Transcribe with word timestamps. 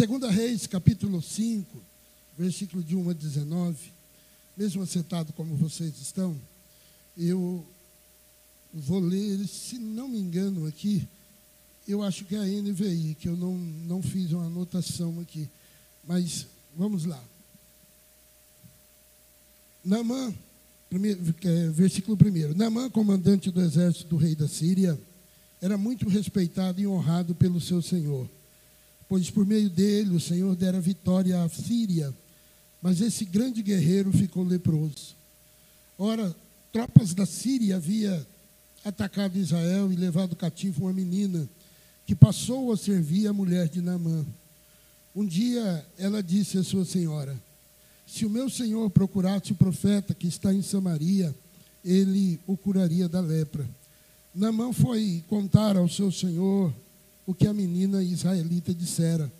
Segunda 0.00 0.30
Reis, 0.30 0.66
capítulo 0.66 1.20
5, 1.20 1.78
versículo 2.38 2.82
de 2.82 2.96
1 2.96 3.10
a 3.10 3.12
19. 3.12 3.76
Mesmo 4.56 4.82
assentado 4.82 5.30
como 5.34 5.54
vocês 5.56 6.00
estão, 6.00 6.34
eu 7.18 7.62
vou 8.72 8.98
ler, 8.98 9.46
se 9.46 9.78
não 9.78 10.08
me 10.08 10.18
engano 10.18 10.66
aqui, 10.66 11.06
eu 11.86 12.02
acho 12.02 12.24
que 12.24 12.34
é 12.34 12.38
a 12.38 12.46
NVI, 12.46 13.14
que 13.20 13.28
eu 13.28 13.36
não, 13.36 13.54
não 13.54 14.00
fiz 14.00 14.32
uma 14.32 14.46
anotação 14.46 15.20
aqui. 15.20 15.46
Mas 16.08 16.46
vamos 16.74 17.04
lá. 17.04 17.22
Primeiro, 20.88 21.20
é, 21.44 21.68
versículo 21.68 22.16
1. 22.16 22.56
Naamã, 22.56 22.88
comandante 22.88 23.50
do 23.50 23.60
exército 23.60 24.08
do 24.08 24.16
rei 24.16 24.34
da 24.34 24.48
Síria, 24.48 24.98
era 25.60 25.76
muito 25.76 26.08
respeitado 26.08 26.80
e 26.80 26.86
honrado 26.86 27.34
pelo 27.34 27.60
seu 27.60 27.82
senhor, 27.82 28.26
pois 29.10 29.28
por 29.28 29.44
meio 29.44 29.68
dele 29.68 30.14
o 30.14 30.20
Senhor 30.20 30.54
dera 30.54 30.80
vitória 30.80 31.42
à 31.42 31.48
Síria, 31.48 32.14
mas 32.80 33.00
esse 33.00 33.24
grande 33.24 33.60
guerreiro 33.60 34.12
ficou 34.12 34.44
leproso. 34.44 35.16
Ora, 35.98 36.32
tropas 36.72 37.12
da 37.12 37.26
Síria 37.26 37.74
havia 37.74 38.24
atacado 38.84 39.36
Israel 39.36 39.92
e 39.92 39.96
levado 39.96 40.36
cativo 40.36 40.82
uma 40.84 40.92
menina 40.92 41.48
que 42.06 42.14
passou 42.14 42.72
a 42.72 42.76
servir 42.76 43.26
a 43.26 43.32
mulher 43.32 43.68
de 43.68 43.80
Naamã. 43.82 44.24
Um 45.12 45.26
dia 45.26 45.84
ela 45.98 46.22
disse 46.22 46.56
à 46.58 46.62
sua 46.62 46.84
senhora: 46.84 47.36
Se 48.06 48.24
o 48.24 48.30
meu 48.30 48.48
senhor 48.48 48.88
procurasse 48.90 49.50
o 49.50 49.56
profeta 49.56 50.14
que 50.14 50.28
está 50.28 50.54
em 50.54 50.62
Samaria, 50.62 51.34
ele 51.84 52.38
o 52.46 52.56
curaria 52.56 53.08
da 53.08 53.18
lepra. 53.18 53.68
Naamã 54.32 54.72
foi 54.72 55.24
contar 55.28 55.76
ao 55.76 55.88
seu 55.88 56.12
senhor 56.12 56.72
o 57.30 57.34
que 57.34 57.46
a 57.46 57.54
menina 57.54 58.02
israelita 58.02 58.74
dissera. 58.74 59.32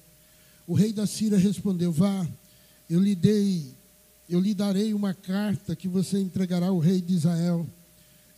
O 0.64 0.74
rei 0.74 0.92
da 0.92 1.08
Síria 1.08 1.36
respondeu: 1.36 1.90
Vá, 1.90 2.24
eu 2.88 3.00
lhe 3.00 3.16
dei, 3.16 3.74
eu 4.28 4.38
lhe 4.38 4.54
darei 4.54 4.94
uma 4.94 5.12
carta 5.12 5.74
que 5.74 5.88
você 5.88 6.20
entregará 6.20 6.68
ao 6.68 6.78
rei 6.78 7.00
de 7.00 7.14
Israel. 7.14 7.66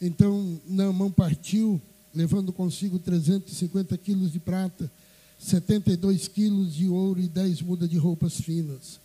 Então 0.00 0.58
Naamã 0.66 1.10
partiu, 1.10 1.80
levando 2.14 2.50
consigo 2.50 2.98
350 2.98 3.96
quilos 3.98 4.32
de 4.32 4.40
prata, 4.40 4.90
72 5.38 6.28
quilos 6.28 6.74
de 6.74 6.88
ouro 6.88 7.20
e 7.20 7.28
10 7.28 7.60
mudas 7.60 7.90
de 7.90 7.98
roupas 7.98 8.40
finas. 8.40 8.98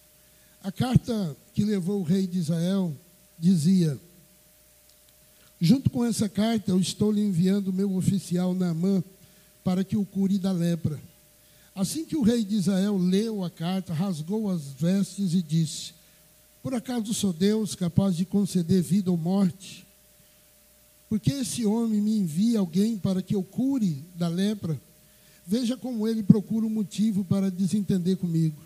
A 0.64 0.72
carta 0.72 1.36
que 1.54 1.66
levou 1.66 2.00
o 2.00 2.04
rei 2.04 2.26
de 2.26 2.40
Israel 2.40 2.96
dizia: 3.38 4.00
Junto 5.60 5.90
com 5.90 6.06
essa 6.06 6.30
carta, 6.30 6.72
eu 6.72 6.80
estou 6.80 7.12
lhe 7.12 7.22
enviando 7.22 7.74
meu 7.74 7.94
oficial 7.98 8.54
Naamã 8.54 9.04
para 9.68 9.84
que 9.84 9.98
o 9.98 10.06
cure 10.06 10.38
da 10.38 10.54
lepra. 10.54 10.98
Assim 11.76 12.06
que 12.06 12.16
o 12.16 12.22
rei 12.22 12.46
de 12.46 12.56
Israel 12.56 12.98
leu 12.98 13.44
a 13.44 13.50
carta, 13.50 13.94
rasgou 13.94 14.50
as 14.50 14.62
vestes 14.72 15.34
e 15.34 15.42
disse: 15.42 15.92
Por 16.64 16.74
acaso 16.74 17.14
sou 17.14 17.34
Deus 17.34 17.76
capaz 17.76 18.16
de 18.16 18.24
conceder 18.24 18.82
vida 18.82 19.12
ou 19.12 19.18
morte? 19.18 19.86
Porque 21.10 21.34
esse 21.34 21.66
homem 21.66 22.00
me 22.00 22.18
envia 22.18 22.60
alguém 22.60 22.98
para 22.98 23.22
que 23.22 23.36
eu 23.36 23.44
cure 23.44 24.06
da 24.16 24.30
lepra? 24.30 24.80
Veja 25.46 25.76
como 25.76 26.08
ele 26.08 26.24
procura 26.24 26.66
um 26.66 26.70
motivo 26.70 27.26
para 27.26 27.52
desentender 27.52 28.16
comigo. 28.16 28.62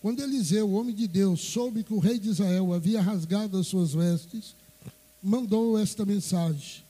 Quando 0.00 0.22
Eliseu, 0.22 0.66
o 0.66 0.80
homem 0.80 0.94
de 0.94 1.06
Deus, 1.06 1.42
soube 1.42 1.84
que 1.84 1.92
o 1.92 1.98
rei 1.98 2.18
de 2.18 2.30
Israel 2.30 2.72
havia 2.72 3.02
rasgado 3.02 3.58
as 3.58 3.66
suas 3.66 3.92
vestes, 3.92 4.56
mandou 5.22 5.78
esta 5.78 6.06
mensagem: 6.06 6.82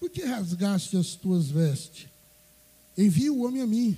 Por 0.00 0.08
que 0.08 0.24
rasgaste 0.24 0.96
as 0.96 1.14
tuas 1.14 1.50
vestes? 1.50 2.13
Envia 2.96 3.32
o 3.32 3.44
homem 3.44 3.62
a 3.62 3.66
mim, 3.66 3.96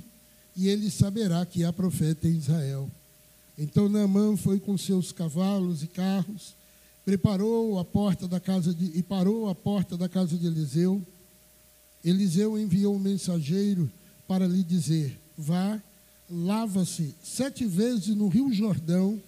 e 0.56 0.68
ele 0.68 0.90
saberá 0.90 1.44
que 1.44 1.64
há 1.64 1.72
profeta 1.72 2.26
em 2.26 2.36
Israel. 2.36 2.90
Então 3.58 3.88
Naamã 3.88 4.36
foi 4.36 4.58
com 4.58 4.76
seus 4.76 5.12
cavalos 5.12 5.82
e 5.82 5.86
carros, 5.86 6.54
preparou 7.04 7.78
a 7.78 7.84
porta 7.84 8.26
da 8.26 8.40
casa 8.40 8.74
de, 8.74 8.98
e 8.98 9.02
parou 9.02 9.48
a 9.48 9.54
porta 9.54 9.96
da 9.96 10.08
casa 10.08 10.36
de 10.36 10.46
Eliseu. 10.46 11.02
Eliseu 12.04 12.58
enviou 12.58 12.96
um 12.96 12.98
mensageiro 12.98 13.90
para 14.26 14.46
lhe 14.46 14.62
dizer: 14.62 15.18
Vá, 15.36 15.80
lava-se 16.28 17.14
sete 17.22 17.66
vezes 17.66 18.08
no 18.08 18.28
rio 18.28 18.52
Jordão, 18.52 19.20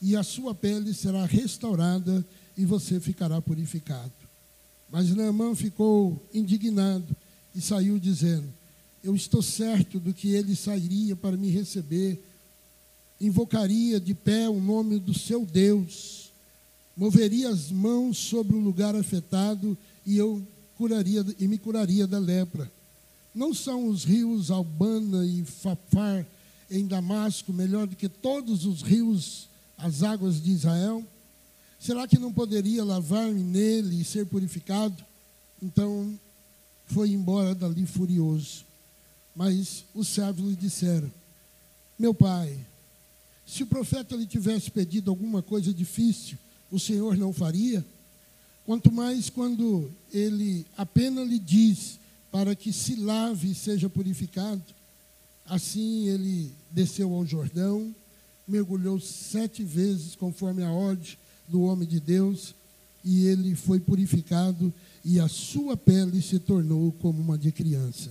e 0.00 0.16
a 0.16 0.22
sua 0.22 0.54
pele 0.54 0.94
será 0.94 1.24
restaurada 1.26 2.24
e 2.56 2.64
você 2.64 2.98
ficará 2.98 3.40
purificado. 3.40 4.12
Mas 4.90 5.10
Naamã 5.14 5.54
ficou 5.54 6.20
indignado 6.34 7.16
e 7.54 7.60
saiu 7.60 7.98
dizendo: 7.98 8.52
Eu 9.02 9.16
estou 9.16 9.42
certo 9.42 9.98
do 9.98 10.14
que 10.14 10.32
ele 10.32 10.54
sairia 10.54 11.16
para 11.16 11.36
me 11.36 11.48
receber, 11.50 12.22
invocaria 13.20 13.98
de 13.98 14.14
pé 14.14 14.48
o 14.48 14.60
nome 14.60 14.98
do 14.98 15.12
seu 15.12 15.44
Deus, 15.44 16.32
moveria 16.96 17.48
as 17.48 17.70
mãos 17.70 18.18
sobre 18.18 18.54
o 18.54 18.60
lugar 18.60 18.94
afetado 18.94 19.76
e 20.06 20.16
eu 20.16 20.42
curaria 20.76 21.24
e 21.38 21.48
me 21.48 21.58
curaria 21.58 22.06
da 22.06 22.18
lepra. 22.18 22.70
Não 23.34 23.54
são 23.54 23.88
os 23.88 24.04
rios 24.04 24.50
Albana 24.50 25.24
e 25.24 25.44
Fafar 25.44 26.26
em 26.70 26.86
Damasco 26.86 27.52
melhor 27.52 27.86
do 27.86 27.96
que 27.96 28.08
todos 28.08 28.64
os 28.64 28.82
rios, 28.82 29.48
as 29.76 30.02
águas 30.02 30.42
de 30.42 30.50
Israel? 30.50 31.04
Será 31.78 32.06
que 32.06 32.18
não 32.18 32.32
poderia 32.32 32.84
lavar-me 32.84 33.42
nele 33.42 34.00
e 34.00 34.04
ser 34.04 34.26
purificado? 34.26 35.04
Então 35.60 36.18
foi 36.86 37.10
embora 37.10 37.54
dali 37.54 37.86
furioso. 37.86 38.64
Mas 39.34 39.84
os 39.94 40.08
servos 40.08 40.44
lhe 40.44 40.56
disseram: 40.56 41.10
Meu 41.98 42.12
pai, 42.12 42.58
se 43.46 43.62
o 43.62 43.66
profeta 43.66 44.14
lhe 44.16 44.26
tivesse 44.26 44.70
pedido 44.70 45.10
alguma 45.10 45.42
coisa 45.42 45.72
difícil, 45.72 46.38
o 46.70 46.78
Senhor 46.78 47.16
não 47.16 47.32
faria? 47.32 47.84
Quanto 48.64 48.92
mais 48.92 49.28
quando 49.28 49.90
ele 50.12 50.66
apenas 50.76 51.28
lhe 51.28 51.38
diz 51.38 51.98
para 52.32 52.56
que 52.56 52.72
se 52.72 52.96
lave 52.96 53.50
e 53.50 53.54
seja 53.54 53.90
purificado. 53.90 54.62
Assim 55.44 56.08
ele 56.08 56.50
desceu 56.70 57.12
ao 57.12 57.26
Jordão, 57.26 57.94
mergulhou 58.48 58.98
sete 58.98 59.62
vezes, 59.62 60.16
conforme 60.16 60.64
a 60.64 60.72
ordem 60.72 61.18
do 61.46 61.62
homem 61.62 61.86
de 61.86 62.00
Deus, 62.00 62.54
e 63.04 63.26
ele 63.26 63.54
foi 63.54 63.78
purificado 63.78 64.72
e 65.04 65.20
a 65.20 65.28
sua 65.28 65.76
pele 65.76 66.22
se 66.22 66.38
tornou 66.38 66.90
como 66.92 67.20
uma 67.20 67.36
de 67.36 67.52
criança. 67.52 68.10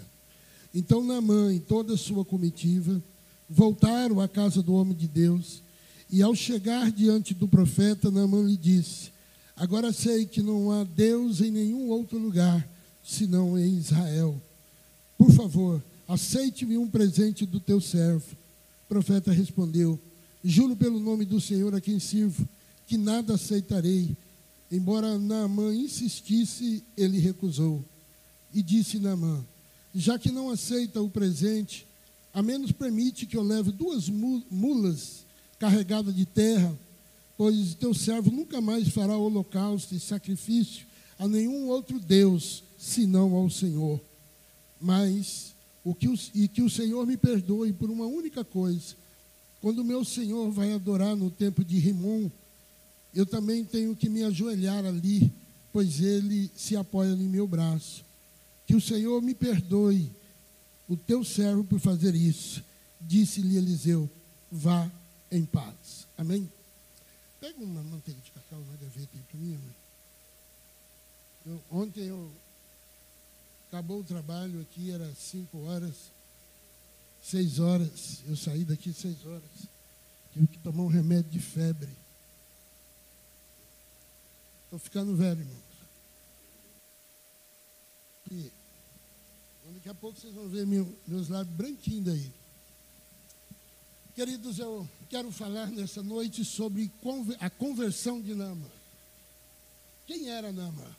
Então 0.73 1.03
Naamã 1.03 1.53
e 1.53 1.59
toda 1.59 1.93
a 1.93 1.97
sua 1.97 2.23
comitiva 2.23 3.01
voltaram 3.49 4.21
à 4.21 4.27
casa 4.27 4.61
do 4.63 4.73
homem 4.73 4.95
de 4.95 5.07
Deus, 5.07 5.61
e 6.09 6.21
ao 6.21 6.33
chegar 6.33 6.91
diante 6.91 7.33
do 7.33 7.47
profeta, 7.47 8.09
Naamã 8.09 8.41
lhe 8.41 8.57
disse: 8.57 9.11
Agora 9.55 9.91
sei 9.91 10.25
que 10.25 10.41
não 10.41 10.71
há 10.71 10.83
Deus 10.83 11.41
em 11.41 11.51
nenhum 11.51 11.89
outro 11.89 12.17
lugar 12.17 12.67
senão 13.03 13.57
em 13.57 13.77
Israel. 13.77 14.41
Por 15.17 15.31
favor, 15.31 15.83
aceite-me 16.07 16.77
um 16.77 16.87
presente 16.87 17.45
do 17.45 17.59
teu 17.59 17.79
servo. 17.79 18.25
O 18.85 18.89
profeta 18.89 19.31
respondeu: 19.31 19.99
Juro 20.43 20.75
pelo 20.75 20.99
nome 20.99 21.25
do 21.25 21.39
Senhor 21.39 21.73
a 21.75 21.81
quem 21.81 21.99
sirvo 21.99 22.47
que 22.87 22.97
nada 22.97 23.35
aceitarei. 23.35 24.15
Embora 24.71 25.17
Naamã 25.17 25.73
insistisse, 25.73 26.83
ele 26.95 27.19
recusou. 27.19 27.83
E 28.53 28.61
disse 28.63 28.99
Naamã: 28.99 29.45
Já 29.93 30.17
que 30.17 30.31
não 30.31 30.49
aceita 30.49 31.01
o 31.01 31.09
presente, 31.09 31.85
a 32.33 32.41
menos 32.41 32.71
permite 32.71 33.25
que 33.25 33.35
eu 33.35 33.43
leve 33.43 33.71
duas 33.71 34.09
mulas 34.09 35.25
carregadas 35.59 36.15
de 36.15 36.25
terra, 36.25 36.77
pois 37.37 37.75
teu 37.75 37.93
servo 37.93 38.31
nunca 38.31 38.61
mais 38.61 38.87
fará 38.89 39.17
holocausto 39.17 39.93
e 39.93 39.99
sacrifício 39.99 40.85
a 41.19 41.27
nenhum 41.27 41.67
outro 41.67 41.99
Deus, 41.99 42.63
senão 42.77 43.35
ao 43.35 43.49
Senhor. 43.49 43.99
Mas 44.79 45.53
o 45.83 45.93
que 45.93 46.07
o, 46.07 46.15
e 46.33 46.47
que 46.47 46.61
o 46.61 46.69
Senhor 46.69 47.05
me 47.05 47.17
perdoe 47.17 47.73
por 47.73 47.89
uma 47.89 48.05
única 48.05 48.43
coisa. 48.43 48.95
Quando 49.61 49.83
meu 49.83 50.03
Senhor 50.03 50.49
vai 50.51 50.73
adorar 50.73 51.15
no 51.15 51.29
templo 51.29 51.63
de 51.63 51.77
Rimon, 51.77 52.29
eu 53.13 53.25
também 53.25 53.63
tenho 53.63 53.95
que 53.95 54.09
me 54.09 54.23
ajoelhar 54.23 54.85
ali, 54.85 55.31
pois 55.71 55.99
ele 55.99 56.49
se 56.55 56.75
apoia 56.75 57.11
em 57.11 57.27
meu 57.27 57.45
braço. 57.45 58.03
Que 58.71 58.77
o 58.77 58.79
Senhor 58.79 59.21
me 59.21 59.35
perdoe, 59.35 60.09
o 60.87 60.95
teu 60.95 61.25
servo, 61.25 61.61
por 61.61 61.77
fazer 61.77 62.15
isso. 62.15 62.63
Disse-lhe 63.01 63.57
Eliseu: 63.57 64.09
vá 64.49 64.89
em 65.29 65.43
paz. 65.43 66.07
Amém? 66.17 66.49
Pega 67.41 67.61
uma 67.61 67.83
manteiga 67.83 68.21
de 68.21 68.31
cacau 68.31 68.61
na 68.61 68.77
gaveta 68.77 69.09
aí 69.13 69.23
para 69.29 69.37
mim, 69.37 69.59
Eu, 71.45 71.61
ontem 71.69 72.05
eu 72.05 72.31
acabou 73.67 73.99
o 73.99 74.05
trabalho 74.05 74.61
aqui, 74.61 74.89
era 74.89 75.13
cinco 75.15 75.65
horas, 75.65 75.95
seis 77.21 77.59
horas. 77.59 78.21
Eu 78.25 78.37
saí 78.37 78.63
daqui 78.63 78.93
seis 78.93 79.25
horas. 79.25 79.67
Tive 80.31 80.47
que 80.47 80.59
tomar 80.59 80.83
um 80.83 80.87
remédio 80.87 81.29
de 81.29 81.41
febre. 81.41 81.89
Estou 84.63 84.79
ficando 84.79 85.13
velho, 85.17 85.41
irmãos. 85.41 85.61
E 88.31 88.60
daqui 89.73 89.89
a 89.89 89.93
pouco 89.93 90.19
vocês 90.19 90.33
vão 90.33 90.47
ver 90.47 90.65
meu, 90.65 90.87
meus 91.07 91.29
lábios 91.29 91.55
branquinhos 91.55 92.05
daí. 92.05 92.31
Queridos, 94.13 94.59
eu 94.59 94.87
quero 95.09 95.31
falar 95.31 95.67
nessa 95.67 96.03
noite 96.03 96.43
sobre 96.43 96.91
a 97.39 97.49
conversão 97.49 98.21
de 98.21 98.35
Nama. 98.35 98.69
Quem 100.05 100.29
era 100.29 100.51
Nama? 100.51 100.97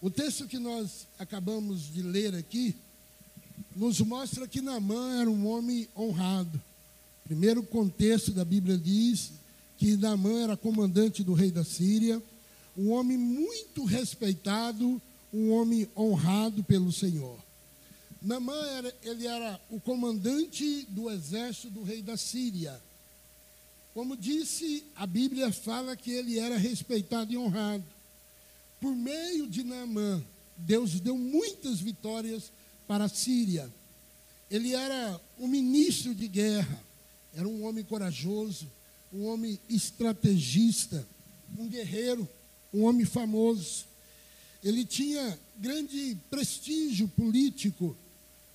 O 0.00 0.10
texto 0.10 0.46
que 0.46 0.58
nós 0.58 1.06
acabamos 1.18 1.92
de 1.92 2.02
ler 2.02 2.34
aqui 2.34 2.76
nos 3.74 4.00
mostra 4.00 4.46
que 4.46 4.60
Namã 4.60 5.20
era 5.20 5.30
um 5.30 5.46
homem 5.46 5.88
honrado. 5.96 6.60
Primeiro 7.24 7.62
contexto 7.62 8.32
da 8.32 8.44
Bíblia 8.44 8.76
diz 8.76 9.32
que 9.78 9.96
Namã 9.96 10.42
era 10.42 10.56
comandante 10.56 11.24
do 11.24 11.32
rei 11.32 11.50
da 11.50 11.64
Síria, 11.64 12.22
um 12.76 12.90
homem 12.90 13.16
muito 13.16 13.84
respeitado, 13.84 15.00
um 15.32 15.50
homem 15.52 15.88
honrado 15.96 16.62
pelo 16.62 16.92
Senhor. 16.92 17.43
Namã 18.24 18.56
era, 18.68 18.96
ele 19.02 19.26
era 19.26 19.60
o 19.68 19.78
comandante 19.78 20.86
do 20.88 21.10
exército 21.10 21.68
do 21.68 21.82
rei 21.82 22.00
da 22.00 22.16
Síria. 22.16 22.80
Como 23.92 24.16
disse, 24.16 24.82
a 24.96 25.06
Bíblia 25.06 25.52
fala 25.52 25.94
que 25.94 26.10
ele 26.10 26.38
era 26.38 26.56
respeitado 26.56 27.30
e 27.32 27.36
honrado. 27.36 27.84
Por 28.80 28.96
meio 28.96 29.46
de 29.46 29.62
Naamã, 29.62 30.24
Deus 30.56 30.98
deu 31.00 31.18
muitas 31.18 31.80
vitórias 31.80 32.50
para 32.88 33.04
a 33.04 33.08
Síria. 33.08 33.70
Ele 34.50 34.74
era 34.74 35.20
um 35.38 35.46
ministro 35.46 36.14
de 36.14 36.26
guerra, 36.26 36.82
era 37.34 37.46
um 37.46 37.64
homem 37.64 37.84
corajoso, 37.84 38.66
um 39.12 39.26
homem 39.26 39.60
estrategista, 39.68 41.06
um 41.58 41.68
guerreiro, 41.68 42.26
um 42.72 42.84
homem 42.84 43.04
famoso. 43.04 43.84
Ele 44.62 44.82
tinha 44.86 45.38
grande 45.58 46.16
prestígio 46.30 47.06
político 47.08 47.94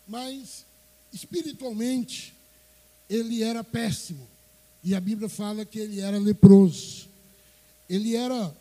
mas 0.09 0.65
espiritualmente 1.13 2.35
ele 3.07 3.43
era 3.43 3.63
péssimo. 3.63 4.27
E 4.83 4.95
a 4.95 4.99
Bíblia 4.99 5.29
fala 5.29 5.63
que 5.63 5.77
ele 5.77 6.01
era 6.01 6.17
leproso. 6.17 7.07
Ele 7.87 8.15
era 8.15 8.55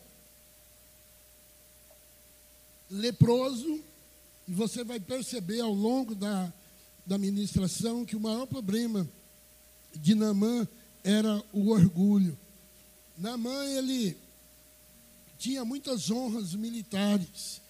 leproso, 2.89 3.79
e 4.47 4.53
você 4.53 4.83
vai 4.83 4.99
perceber 4.99 5.61
ao 5.61 5.73
longo 5.73 6.15
da, 6.15 6.51
da 7.05 7.17
ministração 7.17 8.05
que 8.05 8.15
o 8.15 8.19
maior 8.19 8.45
problema 8.45 9.07
de 9.95 10.15
Namã 10.15 10.67
era 11.03 11.43
o 11.51 11.69
orgulho. 11.69 12.37
Namã, 13.17 13.65
ele 13.65 14.15
tinha 15.37 15.65
muitas 15.65 16.09
honras 16.11 16.53
militares. 16.53 17.61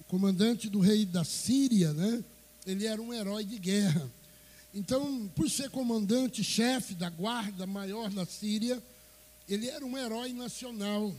O 0.00 0.04
comandante 0.04 0.68
do 0.68 0.80
rei 0.80 1.04
da 1.04 1.24
Síria, 1.24 1.92
né? 1.92 2.22
Ele 2.70 2.86
era 2.86 3.00
um 3.00 3.14
herói 3.14 3.44
de 3.44 3.58
guerra. 3.58 4.10
Então, 4.74 5.26
por 5.34 5.48
ser 5.48 5.70
comandante, 5.70 6.44
chefe 6.44 6.94
da 6.94 7.08
guarda 7.08 7.66
maior 7.66 8.10
da 8.10 8.26
Síria, 8.26 8.82
ele 9.48 9.68
era 9.68 9.84
um 9.84 9.96
herói 9.96 10.34
nacional 10.34 11.14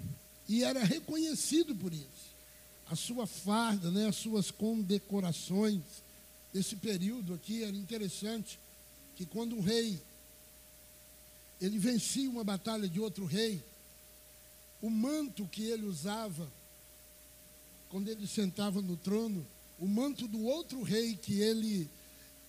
e 0.48 0.64
era 0.64 0.84
reconhecido 0.84 1.76
por 1.76 1.92
isso. 1.92 2.30
A 2.90 2.96
sua 2.96 3.26
farda, 3.26 3.90
né, 3.90 4.08
as 4.08 4.16
suas 4.16 4.52
condecorações, 4.52 5.82
esse 6.54 6.76
período 6.76 7.34
aqui 7.34 7.64
era 7.64 7.76
interessante, 7.76 8.60
que 9.16 9.26
quando 9.26 9.56
um 9.56 9.62
rei 9.62 10.00
ele 11.60 11.80
vencia 11.80 12.30
uma 12.30 12.44
batalha 12.44 12.88
de 12.88 13.00
outro 13.00 13.26
rei, 13.26 13.62
o 14.82 14.90
manto 14.90 15.46
que 15.48 15.64
ele 15.64 15.86
usava 15.86 16.48
quando 17.90 18.08
ele 18.08 18.28
sentava 18.28 18.82
no 18.82 18.96
trono 18.96 19.46
o 19.80 19.88
manto 19.88 20.28
do 20.28 20.44
outro 20.44 20.82
rei 20.82 21.16
que 21.16 21.40
ele 21.40 21.90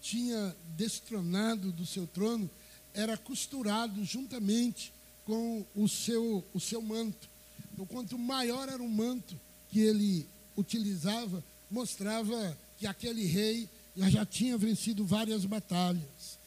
tinha 0.01 0.57
destronado 0.77 1.73
do 1.73 1.87
seu 1.87 2.07
trono 2.07 2.51
era 2.95 3.17
costurado 3.17 4.05
juntamente 4.05 4.93
com 5.25 5.65
o 5.75 5.89
seu, 5.89 6.45
o 6.53 6.61
seu 6.61 6.83
manto. 6.83 7.29
Então, 7.73 7.87
quanto 7.87 8.19
maior 8.19 8.69
era 8.69 8.83
o 8.83 8.89
manto 8.89 9.39
que 9.69 9.81
ele 9.81 10.27
utilizava, 10.57 11.43
mostrava 11.71 12.59
que 12.79 12.87
aquele 12.87 13.25
rei 13.25 13.69
já 13.97 14.25
tinha 14.25 14.57
vencido 14.59 15.05
várias 15.05 15.45
batalhas. 15.45 16.39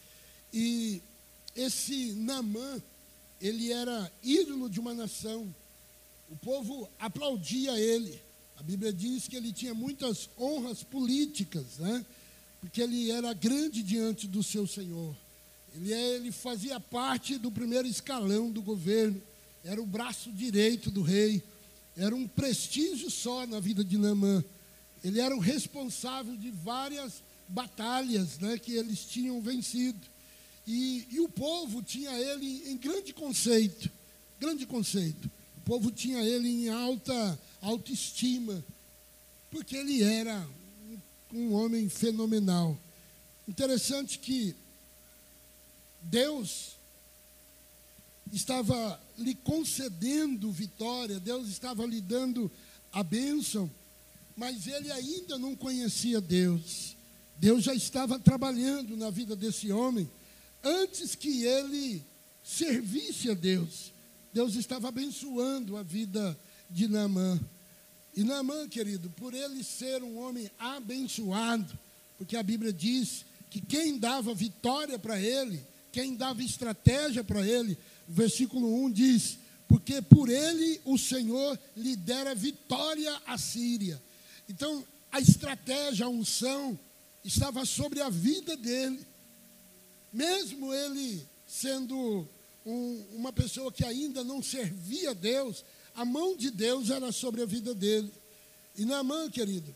E 0.51 1.01
esse 1.55 2.13
Namã, 2.13 2.81
ele 3.39 3.71
era 3.71 4.11
ídolo 4.21 4.69
de 4.69 4.79
uma 4.79 4.93
nação. 4.93 5.53
O 6.29 6.35
povo 6.37 6.89
aplaudia 6.99 7.79
ele. 7.79 8.19
A 8.57 8.63
Bíblia 8.63 8.93
diz 8.93 9.27
que 9.27 9.35
ele 9.35 9.51
tinha 9.51 9.73
muitas 9.73 10.29
honras 10.37 10.83
políticas, 10.83 11.77
né? 11.79 12.05
porque 12.63 12.81
ele 12.81 13.11
era 13.11 13.33
grande 13.33 13.83
diante 13.83 14.25
do 14.25 14.41
seu 14.41 14.65
Senhor. 14.65 15.13
Ele, 15.75 15.91
é, 15.91 16.15
ele 16.15 16.31
fazia 16.31 16.79
parte 16.79 17.37
do 17.37 17.51
primeiro 17.51 17.85
escalão 17.87 18.49
do 18.49 18.61
governo, 18.61 19.21
era 19.65 19.81
o 19.81 19.85
braço 19.85 20.31
direito 20.31 20.89
do 20.89 21.01
rei, 21.01 21.43
era 21.97 22.15
um 22.15 22.25
prestígio 22.25 23.11
só 23.11 23.45
na 23.45 23.59
vida 23.59 23.83
de 23.83 23.97
Naamã. 23.97 24.43
Ele 25.03 25.19
era 25.19 25.35
o 25.35 25.39
responsável 25.39 26.37
de 26.37 26.51
várias 26.51 27.21
batalhas 27.49 28.39
né, 28.39 28.57
que 28.57 28.73
eles 28.73 29.03
tinham 29.05 29.41
vencido. 29.41 29.99
E, 30.65 31.05
e 31.11 31.19
o 31.19 31.27
povo 31.27 31.83
tinha 31.83 32.11
ele 32.17 32.63
em 32.71 32.77
grande 32.77 33.13
conceito, 33.13 33.89
grande 34.39 34.65
conceito. 34.65 35.29
O 35.57 35.61
povo 35.61 35.91
tinha 35.91 36.23
ele 36.23 36.47
em 36.47 36.69
alta 36.69 37.39
autoestima, 37.63 38.63
porque 39.49 39.75
ele 39.75 40.03
era 40.03 40.47
um 41.33 41.53
homem 41.53 41.89
fenomenal. 41.89 42.77
Interessante 43.47 44.19
que 44.19 44.55
Deus 46.01 46.73
estava 48.31 48.99
lhe 49.17 49.35
concedendo 49.35 50.51
vitória, 50.51 51.19
Deus 51.19 51.47
estava 51.47 51.85
lhe 51.85 52.01
dando 52.01 52.51
a 52.91 53.01
bênção, 53.03 53.69
mas 54.35 54.67
ele 54.67 54.91
ainda 54.91 55.37
não 55.37 55.55
conhecia 55.55 56.19
Deus. 56.19 56.95
Deus 57.37 57.63
já 57.63 57.73
estava 57.73 58.19
trabalhando 58.19 58.95
na 58.95 59.09
vida 59.09 59.35
desse 59.35 59.71
homem 59.71 60.09
antes 60.63 61.15
que 61.15 61.43
ele 61.43 62.03
servisse 62.43 63.29
a 63.29 63.33
Deus. 63.33 63.91
Deus 64.33 64.55
estava 64.55 64.87
abençoando 64.87 65.77
a 65.77 65.83
vida 65.83 66.37
de 66.69 66.87
Naamã. 66.87 67.39
E 68.15 68.23
Naamã, 68.23 68.67
querido, 68.67 69.09
por 69.11 69.33
ele 69.33 69.63
ser 69.63 70.03
um 70.03 70.17
homem 70.19 70.49
abençoado, 70.59 71.77
porque 72.17 72.37
a 72.37 72.43
Bíblia 72.43 72.71
diz 72.71 73.25
que 73.49 73.59
quem 73.59 73.97
dava 73.97 74.33
vitória 74.33 74.99
para 74.99 75.19
ele, 75.19 75.61
quem 75.91 76.15
dava 76.15 76.43
estratégia 76.43 77.23
para 77.23 77.45
ele, 77.45 77.77
o 78.07 78.13
versículo 78.13 78.85
1 78.85 78.91
diz: 78.91 79.37
Porque 79.67 80.01
por 80.01 80.29
ele 80.29 80.79
o 80.85 80.97
Senhor 80.97 81.59
lhe 81.75 81.95
dera 81.95 82.35
vitória 82.35 83.19
à 83.25 83.37
Síria. 83.37 84.01
Então, 84.47 84.83
a 85.11 85.19
estratégia, 85.19 86.05
a 86.05 86.09
unção, 86.09 86.77
estava 87.23 87.65
sobre 87.65 88.01
a 88.01 88.09
vida 88.09 88.55
dele. 88.57 89.05
Mesmo 90.11 90.73
ele 90.73 91.25
sendo 91.47 92.27
um, 92.65 93.05
uma 93.13 93.31
pessoa 93.31 93.71
que 93.71 93.85
ainda 93.85 94.23
não 94.23 94.41
servia 94.41 95.11
a 95.11 95.13
Deus, 95.13 95.63
a 95.95 96.03
mão 96.03 96.35
de 96.35 96.49
Deus 96.49 96.89
era 96.89 97.11
sobre 97.11 97.41
a 97.41 97.45
vida 97.45 97.73
dele. 97.73 98.11
E 98.75 98.85
Naamã, 98.85 99.29
querido, 99.29 99.73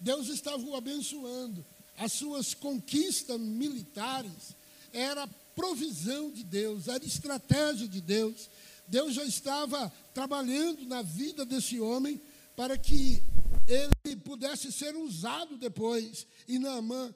Deus 0.00 0.28
estava 0.28 0.62
o 0.62 0.74
abençoando. 0.74 1.64
As 1.96 2.12
suas 2.12 2.54
conquistas 2.54 3.40
militares 3.40 4.56
era 4.92 5.26
provisão 5.54 6.30
de 6.30 6.42
Deus, 6.42 6.88
era 6.88 7.04
estratégia 7.04 7.86
de 7.86 8.00
Deus. 8.00 8.50
Deus 8.88 9.14
já 9.14 9.24
estava 9.24 9.92
trabalhando 10.12 10.84
na 10.86 11.02
vida 11.02 11.46
desse 11.46 11.78
homem 11.78 12.20
para 12.56 12.76
que 12.76 13.22
ele 13.68 14.16
pudesse 14.16 14.72
ser 14.72 14.96
usado 14.96 15.56
depois. 15.56 16.26
E 16.48 16.58
Naamã 16.58 17.14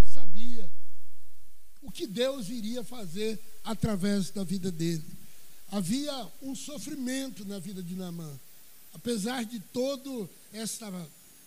não 0.00 0.08
sabia 0.08 0.70
o 1.82 1.90
que 1.90 2.06
Deus 2.06 2.48
iria 2.48 2.82
fazer 2.82 3.38
através 3.64 4.30
da 4.30 4.42
vida 4.42 4.72
dele 4.72 5.21
havia 5.72 6.28
um 6.42 6.54
sofrimento 6.54 7.46
na 7.46 7.58
vida 7.58 7.82
de 7.82 7.94
Naamã. 7.94 8.30
Apesar 8.92 9.42
de 9.42 9.58
todo 9.58 10.28
essa, 10.52 10.92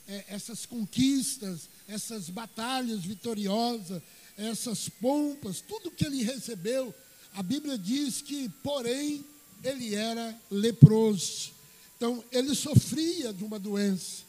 é, 0.08 0.26
essas 0.30 0.66
conquistas, 0.66 1.70
essas 1.88 2.28
batalhas 2.32 3.02
vitoriosas, 3.02 4.02
essas 4.36 4.90
pompas, 4.90 5.62
tudo 5.62 5.92
que 5.92 6.08
ele 6.08 6.24
recebeu, 6.24 6.94
a 7.36 7.44
Bíblia 7.44 7.78
diz 7.78 8.20
que, 8.20 8.50
porém, 8.64 9.24
ele 9.64 9.94
era 9.94 10.36
leproso. 10.50 11.52
Então, 11.96 12.24
ele 12.32 12.56
sofria 12.56 13.32
de 13.32 13.44
uma 13.44 13.60
doença. 13.60 14.24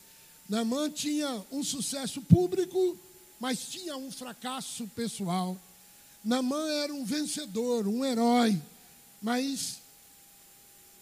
Naamã 0.46 0.90
tinha 0.90 1.42
um 1.50 1.64
sucesso 1.64 2.20
público, 2.20 2.98
mas 3.40 3.70
tinha 3.70 3.96
um 3.96 4.12
fracasso 4.12 4.86
pessoal. 4.88 5.58
Naamã 6.22 6.68
era 6.68 6.92
um 6.92 7.04
vencedor, 7.04 7.88
um 7.88 8.04
herói, 8.04 8.60
mas 9.22 9.85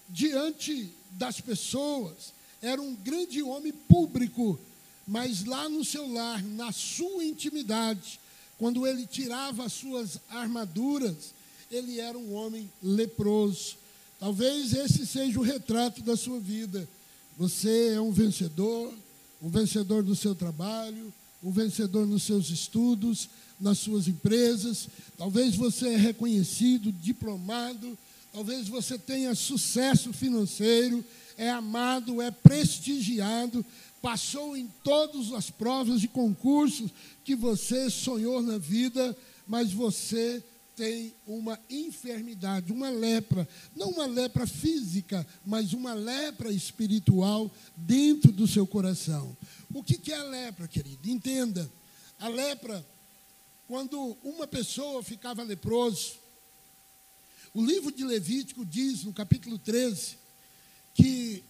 diante 0.08 0.90
das 1.12 1.40
pessoas, 1.40 2.32
era 2.60 2.80
um 2.80 2.94
grande 2.94 3.42
homem 3.42 3.72
público, 3.72 4.58
mas 5.06 5.44
lá 5.44 5.68
no 5.68 5.84
seu 5.84 6.10
lar, 6.10 6.42
na 6.42 6.72
sua 6.72 7.24
intimidade, 7.24 8.18
quando 8.58 8.86
ele 8.86 9.06
tirava 9.06 9.64
as 9.64 9.72
suas 9.72 10.18
armaduras, 10.28 11.34
ele 11.70 12.00
era 12.00 12.16
um 12.16 12.32
homem 12.34 12.70
leproso. 12.82 13.76
Talvez 14.18 14.72
esse 14.72 15.06
seja 15.06 15.38
o 15.38 15.42
retrato 15.42 16.02
da 16.02 16.16
sua 16.16 16.38
vida. 16.38 16.88
Você 17.36 17.94
é 17.94 18.00
um 18.00 18.12
vencedor, 18.12 18.94
um 19.42 19.48
vencedor 19.48 20.02
do 20.02 20.14
seu 20.14 20.34
trabalho, 20.34 21.12
um 21.42 21.50
vencedor 21.50 22.06
nos 22.06 22.22
seus 22.22 22.48
estudos, 22.48 23.28
nas 23.60 23.78
suas 23.78 24.08
empresas. 24.08 24.88
Talvez 25.18 25.56
você 25.56 25.88
é 25.88 25.96
reconhecido, 25.96 26.90
diplomado, 26.92 27.98
talvez 28.34 28.66
você 28.66 28.98
tenha 28.98 29.32
sucesso 29.32 30.12
financeiro, 30.12 31.04
é 31.38 31.50
amado, 31.50 32.20
é 32.20 32.32
prestigiado, 32.32 33.64
passou 34.02 34.56
em 34.56 34.66
todas 34.82 35.32
as 35.32 35.50
provas 35.50 36.02
e 36.02 36.08
concursos 36.08 36.90
que 37.24 37.36
você 37.36 37.88
sonhou 37.88 38.42
na 38.42 38.58
vida, 38.58 39.16
mas 39.46 39.72
você 39.72 40.42
tem 40.74 41.14
uma 41.24 41.56
enfermidade, 41.70 42.72
uma 42.72 42.90
lepra, 42.90 43.48
não 43.76 43.90
uma 43.90 44.06
lepra 44.06 44.48
física, 44.48 45.24
mas 45.46 45.72
uma 45.72 45.94
lepra 45.94 46.52
espiritual 46.52 47.48
dentro 47.76 48.32
do 48.32 48.48
seu 48.48 48.66
coração. 48.66 49.36
O 49.72 49.80
que 49.84 50.10
é 50.10 50.16
a 50.16 50.24
lepra, 50.24 50.66
querido? 50.66 51.08
Entenda, 51.08 51.70
a 52.18 52.26
lepra, 52.26 52.84
quando 53.68 54.16
uma 54.24 54.48
pessoa 54.48 55.04
ficava 55.04 55.44
leproso, 55.44 56.23
o 57.54 57.64
livro 57.64 57.92
de 57.92 58.04
Levítico 58.04 58.66
diz, 58.66 59.04
no 59.04 59.12
capítulo 59.12 59.56
13, 59.58 60.18
que 60.92 61.44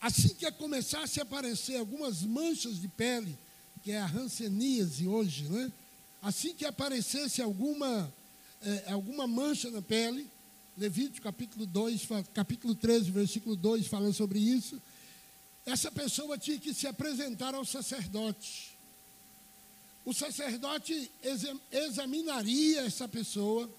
assim 0.00 0.30
que 0.34 0.50
começasse 0.52 1.20
a 1.20 1.22
aparecer 1.22 1.76
algumas 1.76 2.22
manchas 2.22 2.80
de 2.80 2.88
pele, 2.88 3.38
que 3.82 3.92
é 3.92 3.98
a 3.98 4.06
ranceníase 4.06 5.06
hoje, 5.06 5.44
né? 5.44 5.70
assim 6.22 6.54
que 6.54 6.64
aparecesse 6.64 7.42
alguma 7.42 8.12
é, 8.62 8.92
alguma 8.92 9.26
mancha 9.26 9.70
na 9.70 9.82
pele, 9.82 10.26
Levítico 10.76 11.22
capítulo 11.22 11.66
2, 11.66 12.08
capítulo 12.32 12.74
13, 12.74 13.10
versículo 13.10 13.54
2 13.54 13.86
fala 13.86 14.12
sobre 14.12 14.38
isso. 14.38 14.80
Essa 15.66 15.92
pessoa 15.92 16.38
tinha 16.38 16.58
que 16.58 16.72
se 16.72 16.86
apresentar 16.86 17.54
ao 17.54 17.64
sacerdote. 17.64 18.76
O 20.04 20.12
sacerdote 20.12 21.10
examinaria 21.70 22.80
essa 22.82 23.06
pessoa 23.06 23.70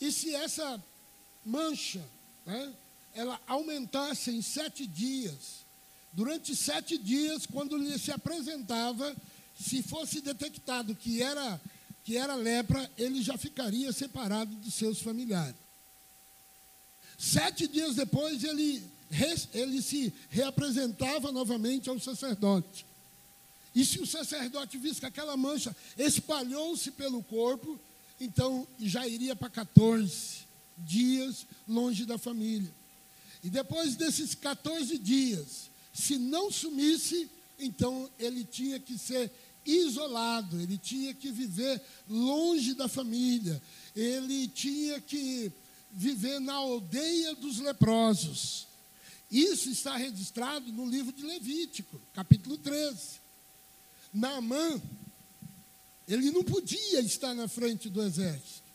e 0.00 0.12
se 0.12 0.34
essa 0.34 0.82
mancha, 1.44 2.04
né, 2.44 2.72
ela 3.14 3.40
aumentasse 3.46 4.30
em 4.30 4.42
sete 4.42 4.86
dias, 4.86 5.64
durante 6.12 6.54
sete 6.54 6.98
dias, 6.98 7.46
quando 7.46 7.76
ele 7.76 7.98
se 7.98 8.10
apresentava, 8.10 9.14
se 9.58 9.82
fosse 9.82 10.20
detectado 10.20 10.94
que 10.94 11.22
era 11.22 11.60
que 12.06 12.16
era 12.16 12.36
lepra, 12.36 12.88
ele 12.96 13.20
já 13.20 13.36
ficaria 13.36 13.92
separado 13.92 14.54
dos 14.54 14.74
seus 14.74 15.00
familiares. 15.00 15.56
Sete 17.18 17.66
dias 17.66 17.96
depois, 17.96 18.44
ele, 18.44 18.80
ele 19.52 19.82
se 19.82 20.14
reapresentava 20.30 21.32
novamente 21.32 21.90
ao 21.90 21.98
sacerdote. 21.98 22.86
E 23.74 23.84
se 23.84 23.98
o 23.98 24.06
sacerdote 24.06 24.78
visse 24.78 25.00
que 25.00 25.06
aquela 25.06 25.36
mancha 25.36 25.74
espalhou-se 25.98 26.92
pelo 26.92 27.24
corpo, 27.24 27.76
então 28.20 28.66
já 28.78 29.06
iria 29.06 29.36
para 29.36 29.50
14 29.50 30.46
dias 30.78 31.46
longe 31.66 32.04
da 32.04 32.18
família. 32.18 32.70
E 33.42 33.50
depois 33.50 33.96
desses 33.96 34.34
14 34.34 34.98
dias, 34.98 35.70
se 35.92 36.18
não 36.18 36.50
sumisse, 36.50 37.30
então 37.58 38.10
ele 38.18 38.44
tinha 38.44 38.78
que 38.78 38.98
ser 38.98 39.30
isolado, 39.64 40.60
ele 40.60 40.78
tinha 40.78 41.12
que 41.14 41.30
viver 41.30 41.80
longe 42.08 42.74
da 42.74 42.88
família, 42.88 43.60
ele 43.94 44.48
tinha 44.48 45.00
que 45.00 45.50
viver 45.90 46.40
na 46.40 46.54
aldeia 46.54 47.34
dos 47.34 47.58
leprosos. 47.58 48.66
Isso 49.30 49.70
está 49.70 49.96
registrado 49.96 50.72
no 50.72 50.86
livro 50.86 51.12
de 51.12 51.24
Levítico, 51.24 52.00
capítulo 52.14 52.56
13. 52.58 53.20
Naamã, 54.12 54.80
ele 56.06 56.30
não 56.30 56.44
podia 56.44 57.00
estar 57.00 57.34
na 57.34 57.48
frente 57.48 57.88
do 57.88 58.02
exército, 58.02 58.68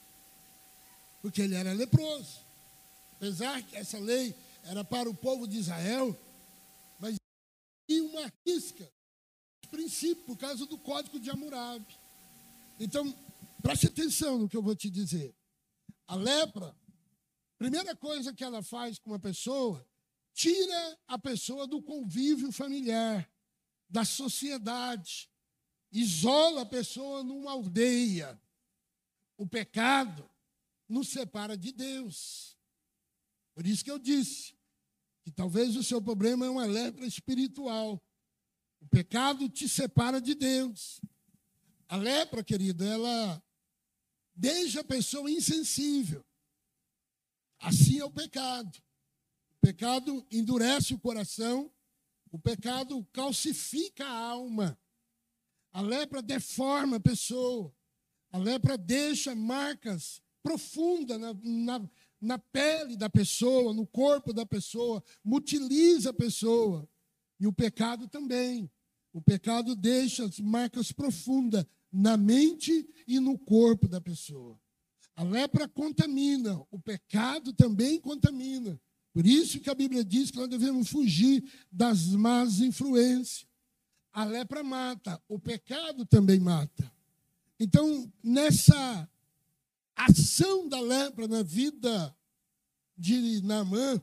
porque 1.22 1.42
ele 1.42 1.56
era 1.56 1.74
leproso. 1.74 2.40
Apesar 3.14 3.62
que 3.64 3.76
essa 3.76 4.00
lei 4.00 4.36
era 4.64 4.84
para 4.84 5.10
o 5.10 5.14
povo 5.14 5.48
de 5.48 5.58
Israel, 5.58 6.18
mas 7.00 7.16
tinha 7.88 8.04
uma 8.04 8.32
risca 8.46 8.92
princípio, 9.72 10.24
por 10.26 10.38
causa 10.38 10.66
do 10.66 10.78
código 10.78 11.20
de 11.20 11.30
Hammurabi. 11.30 11.98
Então, 12.80 13.16
preste 13.64 13.88
atenção 13.88 14.38
no 14.38 14.50
que 14.50 14.58
eu 14.58 14.62
vou 14.62 14.76
te 14.76 14.90
dizer. 14.90 15.34
A 16.06 16.16
lepra, 16.16 16.76
primeira 17.58 17.96
coisa 17.96 18.34
que 18.34 18.44
ela 18.44 18.62
faz 18.62 19.00
com 19.00 19.12
uma 19.12 19.20
pessoa, 19.20 19.88
tira 20.34 21.00
a 21.08 21.18
pessoa 21.18 21.66
do 21.66 21.82
convívio 21.82 22.52
familiar, 22.52 23.28
da 23.90 24.04
sociedade, 24.04 25.31
isola 25.92 26.62
a 26.62 26.66
pessoa 26.66 27.24
numa 27.24 27.52
aldeia. 27.52 28.40
O 29.38 29.46
pecado 29.46 30.30
nos 30.88 31.10
separa 31.10 31.58
de 31.58 31.72
Deus. 31.72 32.58
Por 33.54 33.66
isso 33.66 33.84
que 33.84 33.92
eu 33.92 34.00
disse 34.00 34.56
que 35.24 35.32
talvez 35.32 35.76
o 35.76 35.84
seu 35.84 36.02
problema 36.02 36.46
é 36.46 36.50
uma 36.50 36.66
lepra 36.66 37.06
espiritual. 37.06 38.02
O 38.80 38.88
pecado 38.88 39.48
te 39.50 39.68
separa 39.70 40.20
de 40.20 40.34
Deus. 40.34 41.02
A 41.88 41.96
lepra, 41.96 42.44
querido, 42.44 42.84
ela 42.84 43.44
deixa 44.34 44.82
a 44.82 44.84
pessoa 44.84 45.30
insensível. 45.30 46.26
Assim 47.60 48.00
é 48.00 48.06
o 48.06 48.12
pecado. 48.12 48.82
O 49.58 49.60
pecado 49.62 50.26
endurece 50.32 50.94
o 50.94 51.00
coração, 51.00 51.72
o 52.32 52.40
pecado 52.40 53.06
calcifica 53.14 54.06
a 54.06 54.30
alma. 54.30 54.80
A 55.72 55.82
lepra 55.82 56.22
deforma 56.22 56.98
a 56.98 57.00
pessoa. 57.00 57.74
A 58.32 58.38
lepra 58.38 58.78
deixa 58.78 59.36
marcas 59.36 60.22
profundas 60.44 61.20
na, 61.20 61.34
na, 61.44 61.90
na 62.20 62.40
pele 62.40 62.96
da 62.96 63.10
pessoa, 63.10 63.74
no 63.74 63.86
corpo 63.86 64.34
da 64.34 64.46
pessoa, 64.46 65.04
mutiliza 65.24 66.10
a 66.10 66.14
pessoa. 66.14 66.88
E 67.40 67.48
o 67.48 67.54
pecado 67.54 68.08
também. 68.08 68.70
O 69.14 69.22
pecado 69.22 69.76
deixa 69.76 70.30
marcas 70.42 70.92
profundas 70.92 71.66
na 71.92 72.16
mente 72.16 72.88
e 73.08 73.20
no 73.20 73.38
corpo 73.38 73.88
da 73.88 74.00
pessoa. 74.00 74.60
A 75.16 75.24
lepra 75.24 75.68
contamina, 75.68 76.66
o 76.72 76.80
pecado 76.80 77.54
também 77.54 78.00
contamina. 78.00 78.80
Por 79.14 79.26
isso 79.28 79.60
que 79.60 79.70
a 79.70 79.76
Bíblia 79.76 80.06
diz 80.06 80.32
que 80.32 80.38
nós 80.38 80.50
devemos 80.50 80.90
fugir 80.90 81.44
das 81.70 82.08
más 82.08 82.62
influências. 82.62 83.46
A 84.14 84.24
lepra 84.26 84.64
mata, 84.64 85.22
o 85.28 85.40
pecado 85.40 86.06
também 86.06 86.40
mata. 86.40 86.92
Então, 87.60 88.12
nessa 88.24 89.10
ação 89.96 90.68
da 90.68 90.80
lepra 90.80 91.28
na 91.28 91.44
vida 91.44 92.16
de 92.98 93.42
Naamã, 93.44 94.02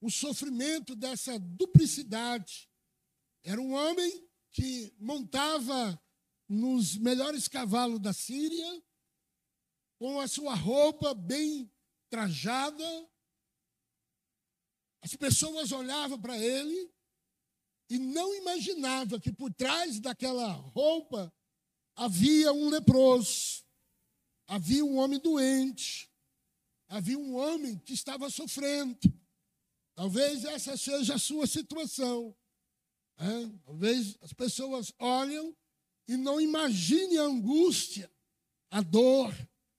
o 0.00 0.10
sofrimento 0.10 0.94
dessa 0.94 1.38
duplicidade. 1.38 2.70
Era 3.42 3.60
um 3.60 3.72
homem 3.72 4.28
que 4.50 4.94
montava 4.98 6.00
nos 6.48 6.96
melhores 6.96 7.48
cavalos 7.48 8.00
da 8.00 8.12
Síria, 8.12 8.82
com 9.98 10.20
a 10.20 10.28
sua 10.28 10.54
roupa 10.54 11.14
bem 11.14 11.70
trajada. 12.10 13.08
As 15.00 15.14
pessoas 15.16 15.72
olhavam 15.72 16.20
para 16.20 16.38
ele 16.38 16.93
e 17.88 17.98
não 17.98 18.34
imaginavam 18.34 19.20
que 19.20 19.32
por 19.32 19.52
trás 19.52 20.00
daquela 20.00 20.52
roupa 20.52 21.32
havia 21.94 22.52
um 22.52 22.68
leproso, 22.68 23.64
havia 24.46 24.84
um 24.84 24.96
homem 24.96 25.18
doente, 25.20 26.10
havia 26.88 27.18
um 27.18 27.34
homem 27.34 27.78
que 27.78 27.92
estava 27.92 28.30
sofrendo. 28.30 28.98
Talvez 29.94 30.44
essa 30.44 30.76
seja 30.76 31.14
a 31.14 31.18
sua 31.18 31.46
situação. 31.46 32.34
É? 33.16 33.46
Talvez 33.64 34.16
as 34.22 34.32
pessoas 34.32 34.92
olham 34.98 35.54
e 36.08 36.16
não 36.16 36.40
imaginem 36.40 37.18
a 37.18 37.22
angústia, 37.22 38.10
a 38.70 38.80
dor, 38.82 39.32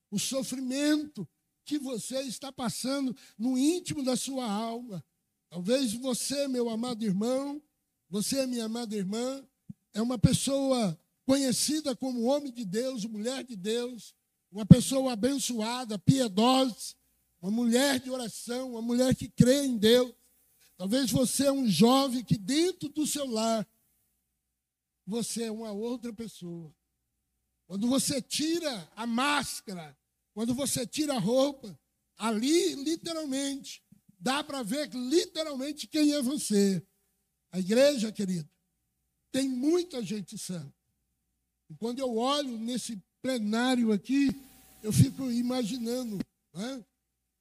o 0.09 0.17
sofrimento 0.17 1.27
que 1.65 1.77
você 1.77 2.21
está 2.21 2.51
passando 2.51 3.15
no 3.38 3.57
íntimo 3.57 4.03
da 4.03 4.15
sua 4.15 4.50
alma. 4.50 5.03
Talvez 5.50 5.93
você, 5.93 6.47
meu 6.47 6.69
amado 6.69 7.03
irmão, 7.03 7.62
você, 8.15 8.48
minha 8.48 8.63
amada 8.63 8.95
irmã, 8.95 9.45
é 9.93 10.01
uma 10.01 10.17
pessoa 10.17 10.98
conhecida 11.25 11.93
como 11.93 12.24
homem 12.24 12.50
de 12.50 12.63
Deus, 12.63 13.03
mulher 13.03 13.43
de 13.43 13.57
Deus, 13.57 14.15
uma 14.50 14.65
pessoa 14.65 15.12
abençoada, 15.12 16.00
piedosa, 16.00 16.95
uma 17.41 17.51
mulher 17.51 18.00
de 18.00 18.10
oração, 18.10 18.72
uma 18.72 18.81
mulher 18.81 19.13
que 19.13 19.27
crê 19.27 19.65
em 19.65 19.75
Deus. 19.75 20.15
Talvez 20.77 21.12
você 21.12 21.48
é 21.48 21.51
um 21.51 21.67
jovem 21.67 22.24
que 22.24 22.38
dentro 22.38 22.88
do 22.88 23.05
seu 23.05 23.29
lar 23.29 23.67
você 25.05 25.43
é 25.43 25.51
uma 25.51 25.74
outra 25.74 26.13
pessoa. 26.13 26.74
Quando 27.67 27.86
você 27.86 28.22
tira 28.22 28.89
a 28.95 29.05
máscara 29.05 29.93
Quando 30.34 30.53
você 30.53 30.88
tira 30.88 31.15
a 31.15 31.19
roupa, 31.19 31.77
ali, 32.17 32.75
literalmente, 32.75 33.84
dá 34.17 34.41
para 34.41 34.63
ver 34.63 34.89
literalmente 34.93 35.86
quem 35.86 36.13
é 36.13 36.22
você. 36.22 36.81
A 37.55 37.59
igreja, 37.59 38.12
querido, 38.12 38.50
tem 39.31 39.47
muita 39.47 40.03
gente 40.03 40.38
santa. 40.38 40.75
E 41.69 41.75
quando 41.75 42.00
eu 42.00 42.17
olho 42.17 42.57
nesse 42.57 43.01
plenário 43.21 43.93
aqui, 43.93 44.27
eu 44.83 44.91
fico 44.91 45.31
imaginando 45.31 46.19
né, 46.53 46.85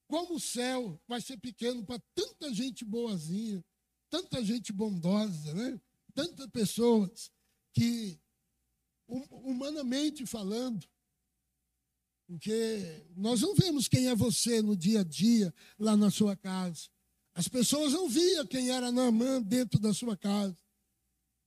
como 0.06 0.36
o 0.36 0.40
céu 0.40 1.02
vai 1.08 1.20
ser 1.20 1.36
pequeno 1.38 1.84
para 1.84 2.00
tanta 2.14 2.54
gente 2.54 2.84
boazinha, 2.84 3.60
tanta 4.08 4.44
gente 4.44 4.72
bondosa, 4.72 5.52
né? 5.52 5.80
tantas 6.14 6.46
pessoas 6.46 7.28
que, 7.72 8.16
humanamente 9.08 10.24
falando, 10.26 10.86
porque 12.28 13.04
nós 13.16 13.40
não 13.40 13.56
vemos 13.56 13.88
quem 13.88 14.06
é 14.06 14.14
você 14.14 14.62
no 14.62 14.76
dia 14.76 15.00
a 15.00 15.04
dia 15.04 15.52
lá 15.76 15.96
na 15.96 16.08
sua 16.08 16.36
casa. 16.36 16.93
As 17.34 17.48
pessoas 17.48 17.92
não 17.92 18.08
viam 18.08 18.46
quem 18.46 18.70
era 18.70 18.92
Naamã 18.92 19.42
dentro 19.42 19.80
da 19.80 19.92
sua 19.92 20.16
casa. 20.16 20.56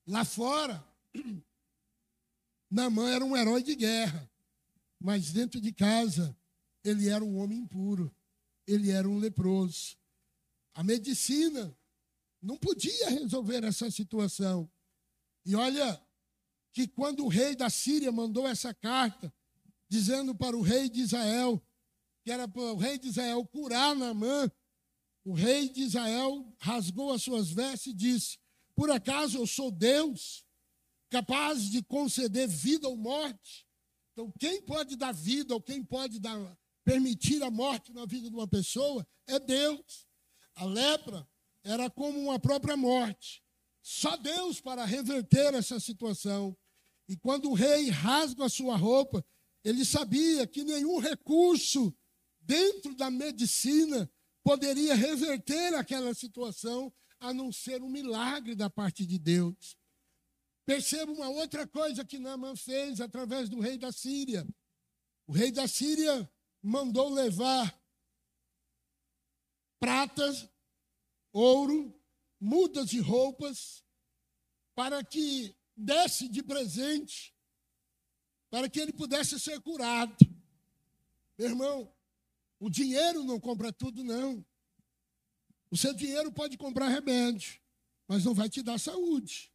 Lá 0.06 0.26
fora, 0.26 0.86
Naamã 2.70 3.10
era 3.10 3.24
um 3.24 3.36
herói 3.36 3.64
de 3.64 3.76
guerra, 3.76 4.30
mas 5.00 5.32
dentro 5.32 5.62
de 5.62 5.72
casa 5.72 6.38
ele 6.84 7.08
era 7.08 7.24
um 7.24 7.38
homem 7.38 7.60
impuro, 7.60 8.14
ele 8.66 8.92
era 8.92 9.08
um 9.08 9.18
leproso. 9.18 9.98
A 10.74 10.84
medicina 10.84 11.76
não 12.42 12.58
podia 12.58 13.10
resolver 13.10 13.64
essa 13.64 13.90
situação. 13.90 14.70
E 15.46 15.56
olha 15.56 16.02
que 16.74 16.88
quando 16.88 17.24
o 17.26 17.30
rei 17.30 17.56
da 17.56 17.70
Síria 17.70 18.12
mandou 18.12 18.46
essa 18.46 18.74
carta, 18.74 19.34
dizendo 19.90 20.36
para 20.36 20.56
o 20.56 20.62
rei 20.62 20.90
de 20.90 21.02
Israel, 21.02 21.62
que 22.24 22.32
era 22.32 22.48
para 22.48 22.62
o 22.62 22.76
rei 22.76 23.00
de 23.00 23.08
Israel 23.08 23.46
curar 23.46 23.96
Naamã, 23.96 24.52
o 25.28 25.34
rei 25.34 25.68
de 25.68 25.82
Israel 25.82 26.56
rasgou 26.58 27.12
as 27.12 27.22
suas 27.22 27.50
vestes 27.50 27.88
e 27.88 27.94
disse: 27.94 28.40
Por 28.74 28.90
acaso 28.90 29.38
eu 29.38 29.46
sou 29.46 29.70
Deus, 29.70 30.46
capaz 31.10 31.70
de 31.70 31.84
conceder 31.84 32.48
vida 32.48 32.88
ou 32.88 32.96
morte? 32.96 33.68
Então, 34.14 34.32
quem 34.40 34.62
pode 34.62 34.96
dar 34.96 35.12
vida 35.12 35.54
ou 35.54 35.62
quem 35.62 35.84
pode 35.84 36.18
dar, 36.18 36.58
permitir 36.86 37.44
a 37.44 37.52
morte 37.52 37.92
na 37.92 38.06
vida 38.06 38.30
de 38.30 38.36
uma 38.38 38.48
pessoa 38.48 39.06
é 39.28 39.38
Deus. 39.38 40.08
A 40.56 40.64
lepra 40.64 41.28
era 41.62 41.90
como 41.90 42.18
uma 42.18 42.40
própria 42.40 42.78
morte. 42.78 43.44
Só 43.82 44.16
Deus 44.16 44.62
para 44.62 44.86
reverter 44.86 45.54
essa 45.54 45.78
situação. 45.78 46.58
E 47.06 47.18
quando 47.18 47.50
o 47.50 47.54
rei 47.54 47.90
rasga 47.90 48.46
a 48.46 48.50
sua 48.50 48.78
roupa, 48.78 49.26
ele 49.62 49.84
sabia 49.84 50.48
que 50.48 50.64
nenhum 50.64 51.00
recurso 51.00 51.94
dentro 52.40 52.96
da 52.96 53.12
medicina 53.12 54.10
poderia 54.48 54.96
reverter 54.96 55.74
aquela 55.74 56.14
situação, 56.14 56.94
a 57.20 57.34
não 57.34 57.52
ser 57.52 57.84
um 57.84 57.90
milagre 57.90 58.56
da 58.56 58.70
parte 58.70 59.06
de 59.06 59.20
Deus. 59.20 59.78
Perceba 60.66 61.12
uma 61.12 61.28
outra 61.28 61.68
coisa 61.68 62.06
que 62.06 62.18
Naaman 62.18 62.56
fez 62.56 63.02
através 63.02 63.50
do 63.50 63.60
rei 63.60 63.78
da 63.78 63.92
Síria. 63.92 64.48
O 65.28 65.34
rei 65.34 65.52
da 65.52 65.68
Síria 65.68 66.32
mandou 66.64 67.10
levar 67.10 67.78
pratas, 69.82 70.48
ouro, 71.34 71.94
mudas 72.40 72.90
de 72.90 73.02
roupas, 73.02 73.84
para 74.74 75.04
que 75.04 75.54
desse 75.76 76.30
de 76.30 76.42
presente 76.42 77.36
para 78.50 78.70
que 78.70 78.80
ele 78.80 78.94
pudesse 78.94 79.38
ser 79.42 79.60
curado. 79.60 80.16
Meu 81.38 81.50
irmão, 81.50 81.97
o 82.60 82.70
dinheiro 82.70 83.24
não 83.24 83.40
compra 83.40 83.72
tudo, 83.72 84.04
não. 84.04 84.46
O 85.70 85.78
seu 85.78 85.94
dinheiro 85.94 86.32
pode 86.32 86.58
comprar 86.58 86.88
remédio, 86.88 87.60
mas 88.08 88.24
não 88.24 88.34
vai 88.34 88.50
te 88.50 88.62
dar 88.62 88.80
saúde. 88.80 89.52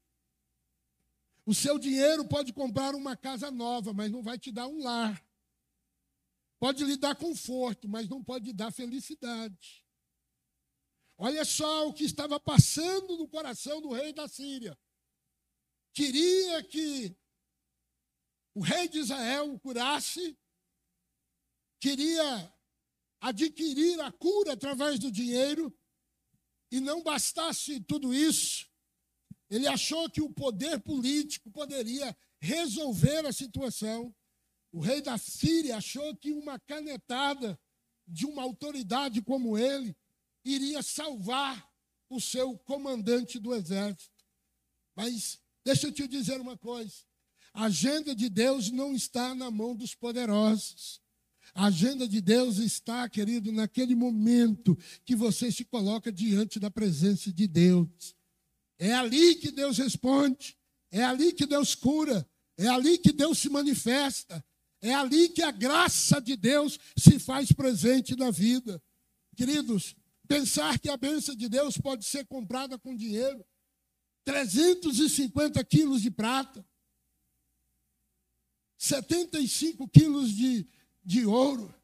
O 1.45 1.55
seu 1.55 1.79
dinheiro 1.79 2.27
pode 2.29 2.53
comprar 2.53 2.95
uma 2.95 3.17
casa 3.17 3.51
nova, 3.51 3.93
mas 3.93 4.11
não 4.11 4.23
vai 4.23 4.39
te 4.39 4.53
dar 4.53 4.69
um 4.69 4.83
lar. 4.83 5.25
Pode 6.61 6.85
lhe 6.85 6.97
dar 6.97 7.17
conforto, 7.17 7.89
mas 7.89 8.09
não 8.09 8.23
pode 8.23 8.53
dar 8.53 8.71
felicidade. 8.71 9.85
Olha 11.19 11.45
só 11.45 11.89
o 11.89 11.93
que 11.93 12.05
estava 12.05 12.39
passando 12.39 13.17
no 13.17 13.29
coração 13.29 13.81
do 13.81 13.93
rei 13.93 14.13
da 14.13 14.29
Síria. 14.29 14.79
Queria 15.93 16.63
que 16.63 17.17
o 18.55 18.61
rei 18.61 18.89
de 18.89 18.99
Israel 18.99 19.53
o 19.53 19.59
curasse, 19.59 20.39
queria 21.81 22.55
adquirir 23.23 24.01
a 24.01 24.11
cura 24.11 24.53
através 24.55 24.99
do 24.99 25.11
dinheiro, 25.11 25.73
e 26.73 26.81
não 26.81 27.03
bastasse 27.03 27.81
tudo 27.81 28.13
isso, 28.13 28.69
ele 29.49 29.69
achou 29.69 30.11
que 30.11 30.21
o 30.21 30.33
poder 30.33 30.81
político 30.81 31.51
poderia 31.51 32.17
resolver 32.41 33.25
a 33.27 33.33
situação. 33.33 34.13
O 34.73 34.81
rei 34.81 35.01
da 35.01 35.19
Síria 35.19 35.77
achou 35.77 36.17
que 36.17 36.33
uma 36.33 36.59
canetada 36.59 37.61
de 38.09 38.27
uma 38.27 38.43
autoridade 38.43 39.21
como 39.23 39.57
ele 39.57 39.95
iria 40.45 40.83
salvar 40.83 41.71
o 42.09 42.21
seu 42.21 42.59
comandante 42.59 43.39
do 43.39 43.55
exército. 43.55 44.25
Mas 44.97 45.39
deixa 45.63 45.89
eu 45.89 45.93
te 45.93 46.09
dizer 46.09 46.41
uma 46.41 46.57
coisa: 46.57 47.05
a 47.53 47.65
agenda 47.65 48.17
de 48.17 48.31
Deus 48.31 48.71
não 48.71 48.95
está 48.95 49.35
na 49.35 49.51
mão 49.51 49.77
dos 49.77 49.95
poderosos. 49.95 51.02
A 51.55 51.67
agenda 51.67 52.09
de 52.09 52.21
Deus 52.21 52.59
está, 52.59 53.09
querido, 53.09 53.53
naquele 53.53 53.95
momento 53.95 54.79
que 55.05 55.15
você 55.15 55.51
se 55.51 55.65
coloca 55.65 56.11
diante 56.11 56.59
da 56.59 56.71
presença 56.71 57.33
de 57.33 57.47
Deus. 57.47 58.15
É 58.79 58.93
ali 58.95 59.37
que 59.37 59.51
Deus 59.51 59.79
responde, 59.79 60.57
é 60.91 61.03
ali 61.05 61.33
que 61.33 61.47
Deus 61.47 61.75
cura, 61.75 62.29
é 62.57 62.67
ali 62.69 62.99
que 62.99 63.13
Deus 63.13 63.39
se 63.39 63.49
manifesta, 63.49 64.45
é 64.81 64.93
ali 64.95 65.29
que 65.29 65.43
a 65.43 65.51
graça 65.51 66.21
de 66.21 66.37
Deus 66.37 66.79
se 66.97 67.19
faz 67.19 67.53
presente 67.53 68.17
na 68.17 68.31
vida. 68.31 68.83
Queridos, 69.37 69.95
pensar 70.27 70.79
que 70.79 70.89
a 70.89 70.97
bênção 70.97 71.35
de 71.35 71.49
Deus 71.49 71.79
pode 71.79 72.05
ser 72.05 72.27
comprada 72.27 72.79
com 72.79 72.97
dinheiro, 72.97 73.45
350 74.25 75.63
quilos 75.65 76.03
de 76.03 76.11
prata, 76.11 76.67
75 78.79 79.89
quilos 79.89 80.33
de, 80.33 80.67
de 81.05 81.27
ouro. 81.27 81.75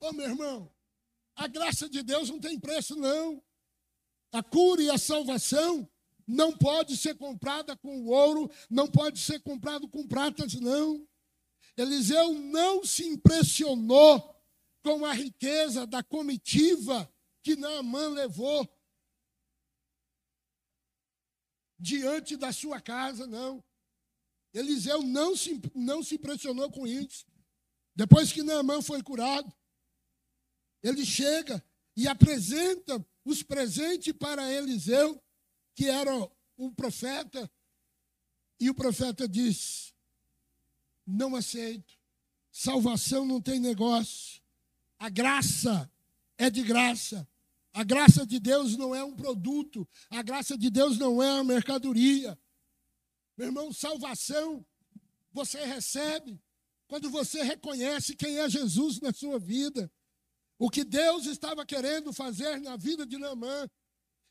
Ô 0.00 0.08
oh, 0.08 0.12
meu 0.12 0.26
irmão, 0.26 0.70
a 1.36 1.46
graça 1.46 1.88
de 1.88 2.02
Deus 2.02 2.30
não 2.30 2.40
tem 2.40 2.58
preço, 2.58 2.96
não. 2.96 3.42
A 4.32 4.42
cura 4.42 4.82
e 4.82 4.90
a 4.90 4.98
salvação 4.98 5.88
não 6.26 6.56
pode 6.56 6.96
ser 6.96 7.16
comprada 7.16 7.76
com 7.76 8.06
ouro, 8.06 8.50
não 8.68 8.88
pode 8.88 9.18
ser 9.18 9.40
comprado 9.40 9.88
com 9.88 10.06
pratas, 10.06 10.54
não. 10.54 11.06
Eliseu 11.76 12.34
não 12.34 12.84
se 12.84 13.04
impressionou 13.04 14.34
com 14.82 15.04
a 15.04 15.12
riqueza 15.12 15.86
da 15.86 16.02
comitiva 16.02 17.10
que 17.42 17.56
Naamã 17.56 18.08
levou 18.08 18.68
diante 21.78 22.36
da 22.36 22.52
sua 22.52 22.80
casa, 22.80 23.26
não. 23.26 23.64
Eliseu 24.52 25.02
não 25.02 25.36
se, 25.36 25.60
não 25.74 26.02
se 26.02 26.16
impressionou 26.16 26.70
com 26.70 26.86
isso. 26.86 27.26
Depois 28.00 28.32
que 28.32 28.42
Naamã 28.42 28.80
foi 28.80 29.02
curado, 29.02 29.52
ele 30.82 31.04
chega 31.04 31.62
e 31.94 32.08
apresenta 32.08 33.06
os 33.22 33.42
presentes 33.42 34.10
para 34.14 34.50
Eliseu, 34.50 35.22
que 35.74 35.84
era 35.84 36.10
um 36.56 36.72
profeta, 36.72 37.50
e 38.58 38.70
o 38.70 38.74
profeta 38.74 39.28
diz: 39.28 39.92
Não 41.06 41.36
aceito, 41.36 41.94
salvação 42.50 43.26
não 43.26 43.38
tem 43.38 43.60
negócio, 43.60 44.40
a 44.98 45.10
graça 45.10 45.92
é 46.38 46.48
de 46.48 46.62
graça. 46.62 47.28
A 47.72 47.84
graça 47.84 48.26
de 48.26 48.40
Deus 48.40 48.78
não 48.78 48.94
é 48.94 49.04
um 49.04 49.14
produto, 49.14 49.86
a 50.08 50.22
graça 50.22 50.56
de 50.56 50.70
Deus 50.70 50.98
não 50.98 51.22
é 51.22 51.34
uma 51.34 51.44
mercadoria. 51.44 52.36
Meu 53.36 53.48
irmão, 53.48 53.72
salvação 53.74 54.66
você 55.32 55.64
recebe 55.66 56.40
quando 56.90 57.08
você 57.08 57.40
reconhece 57.44 58.16
quem 58.16 58.38
é 58.38 58.50
Jesus 58.50 59.00
na 59.00 59.12
sua 59.12 59.38
vida. 59.38 59.88
O 60.58 60.68
que 60.68 60.82
Deus 60.82 61.24
estava 61.26 61.64
querendo 61.64 62.12
fazer 62.12 62.60
na 62.60 62.76
vida 62.76 63.06
de 63.06 63.16
Naamã 63.16 63.70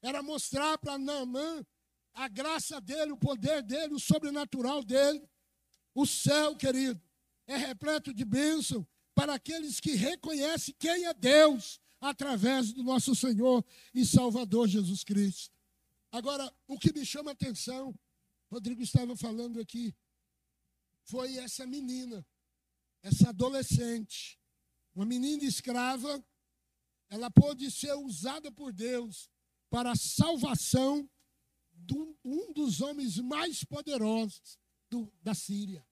era 0.01 0.21
mostrar 0.21 0.77
para 0.77 0.97
Naamã 0.97 1.65
a 2.13 2.27
graça 2.27 2.81
dele, 2.81 3.13
o 3.13 3.17
poder 3.17 3.63
dele, 3.63 3.93
o 3.93 3.99
sobrenatural 3.99 4.83
dele. 4.83 5.25
O 5.95 6.05
céu, 6.05 6.53
querido, 6.53 7.01
é 7.47 7.55
repleto 7.55 8.13
de 8.13 8.25
bênção 8.25 8.85
para 9.15 9.35
aqueles 9.35 9.79
que 9.79 9.93
reconhecem 9.93 10.75
quem 10.77 11.05
é 11.05 11.13
Deus 11.13 11.79
através 12.01 12.73
do 12.73 12.83
nosso 12.83 13.15
Senhor 13.15 13.65
e 13.93 14.05
Salvador 14.05 14.67
Jesus 14.67 15.01
Cristo. 15.05 15.55
Agora, 16.11 16.53
o 16.67 16.77
que 16.77 16.91
me 16.91 17.05
chama 17.05 17.31
a 17.31 17.33
atenção 17.33 17.97
Rodrigo 18.51 18.81
estava 18.81 19.15
falando 19.15 19.59
aqui, 19.59 19.95
foi 21.03 21.37
essa 21.37 21.65
menina, 21.65 22.25
essa 23.01 23.29
adolescente, 23.29 24.39
Uma 24.93 25.05
menina 25.05 25.43
escrava, 25.43 26.23
ela 27.09 27.31
pôde 27.31 27.71
ser 27.71 27.93
usada 27.93 28.51
por 28.51 28.73
Deus 28.73 29.29
para 29.69 29.91
a 29.91 29.95
salvação 29.95 31.09
de 31.71 31.95
um 32.23 32.51
dos 32.53 32.81
homens 32.81 33.17
mais 33.17 33.63
poderosos 33.63 34.59
do, 34.89 35.12
da 35.21 35.33
Síria. 35.33 35.85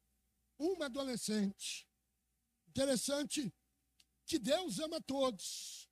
Uma 0.58 0.86
adolescente. 0.86 1.88
Interessante 2.67 3.54
que 4.26 4.38
Deus 4.38 4.80
ama 4.80 5.00
todos. 5.02 5.89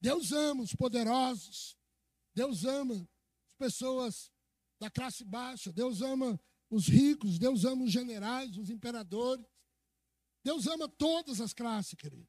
Deus 0.00 0.32
ama 0.32 0.62
os 0.62 0.74
poderosos. 0.74 1.76
Deus 2.34 2.64
ama 2.64 3.08
as 3.46 3.54
pessoas 3.54 4.30
da 4.78 4.90
classe 4.90 5.24
baixa. 5.24 5.72
Deus 5.72 6.02
ama 6.02 6.38
os 6.68 6.86
ricos. 6.86 7.38
Deus 7.38 7.64
ama 7.64 7.84
os 7.84 7.92
generais, 7.92 8.56
os 8.56 8.68
imperadores. 8.68 9.46
Deus 10.42 10.66
ama 10.66 10.88
todas 10.88 11.40
as 11.40 11.52
classes, 11.52 11.94
querido. 11.94 12.28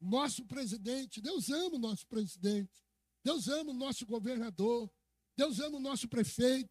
Nosso 0.00 0.44
presidente, 0.44 1.20
Deus 1.20 1.50
ama 1.50 1.76
o 1.76 1.78
nosso 1.78 2.06
presidente. 2.06 2.84
Deus 3.24 3.48
ama 3.48 3.70
o 3.70 3.74
nosso 3.74 4.06
governador. 4.06 4.90
Deus 5.36 5.58
ama 5.60 5.78
o 5.78 5.80
nosso 5.80 6.08
prefeito. 6.08 6.70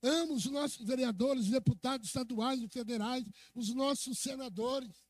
Ama 0.00 0.34
os 0.34 0.44
nossos 0.46 0.86
vereadores, 0.86 1.48
deputados 1.48 2.06
estaduais 2.06 2.62
e 2.62 2.68
federais, 2.68 3.24
os 3.54 3.74
nossos 3.74 4.18
senadores. 4.20 5.04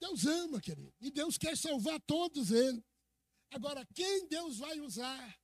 Deus 0.00 0.24
ama, 0.26 0.60
querido. 0.60 0.92
E 1.00 1.10
Deus 1.10 1.38
quer 1.38 1.56
salvar 1.56 2.00
todos 2.00 2.50
eles. 2.50 2.82
Agora, 3.50 3.86
quem 3.94 4.26
Deus 4.28 4.58
vai 4.58 4.80
usar? 4.80 5.40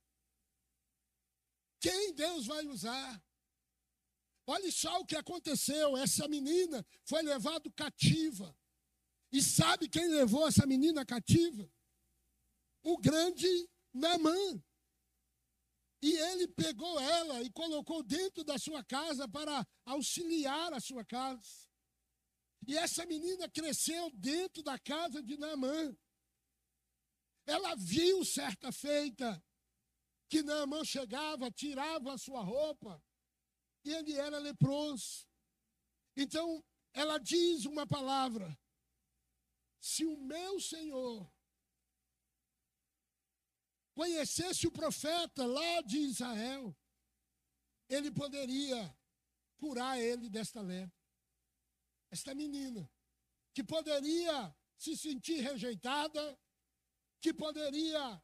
Quem 1.79 2.13
Deus 2.13 2.45
vai 2.45 2.65
usar? 2.67 3.23
Olha 4.47 4.71
só 4.71 4.99
o 4.99 5.05
que 5.05 5.15
aconteceu. 5.15 5.97
Essa 5.97 6.27
menina 6.27 6.85
foi 7.03 7.21
levada 7.21 7.69
cativa. 7.71 8.55
E 9.31 9.41
sabe 9.41 9.89
quem 9.89 10.07
levou 10.07 10.47
essa 10.47 10.65
menina 10.65 11.05
cativa? 11.05 11.69
O 12.83 12.97
grande 12.97 13.47
Namã. 13.93 14.63
E 16.01 16.13
ele 16.13 16.47
pegou 16.49 16.99
ela 16.99 17.41
e 17.41 17.49
colocou 17.49 18.03
dentro 18.03 18.43
da 18.43 18.57
sua 18.59 18.83
casa 18.83 19.27
para 19.27 19.65
auxiliar 19.85 20.71
a 20.73 20.79
sua 20.79 21.03
casa. 21.03 21.65
E 22.67 22.77
essa 22.77 23.05
menina 23.05 23.49
cresceu 23.49 24.09
dentro 24.11 24.63
da 24.63 24.77
casa 24.79 25.21
de 25.21 25.37
Naamã. 25.37 25.95
Ela 27.45 27.75
viu 27.75 28.25
certa 28.25 28.71
feita 28.71 29.43
que 30.27 30.41
Naamã 30.41 30.83
chegava, 30.83 31.51
tirava 31.51 32.13
a 32.13 32.17
sua 32.17 32.41
roupa, 32.41 33.03
e 33.85 33.93
ele 33.93 34.13
era 34.13 34.37
leproso. 34.39 35.27
Então, 36.17 36.63
ela 36.93 37.17
diz 37.17 37.65
uma 37.65 37.85
palavra: 37.85 38.57
se 39.79 40.03
o 40.05 40.17
meu 40.17 40.59
Senhor 40.59 41.31
conhecesse 43.93 44.67
o 44.67 44.71
profeta 44.71 45.45
lá 45.45 45.81
de 45.81 45.97
Israel, 45.99 46.75
ele 47.87 48.11
poderia 48.11 48.97
curar 49.57 49.99
ele 49.99 50.29
desta 50.29 50.61
lepra. 50.61 50.93
Esta 52.11 52.33
menina, 52.33 52.89
que 53.53 53.63
poderia 53.63 54.55
se 54.77 54.97
sentir 54.97 55.41
rejeitada, 55.41 56.39
que 57.21 57.33
poderia 57.33 58.21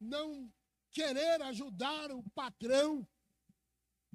não 0.00 0.52
querer 0.90 1.42
ajudar 1.42 2.10
o 2.10 2.22
patrão, 2.30 3.06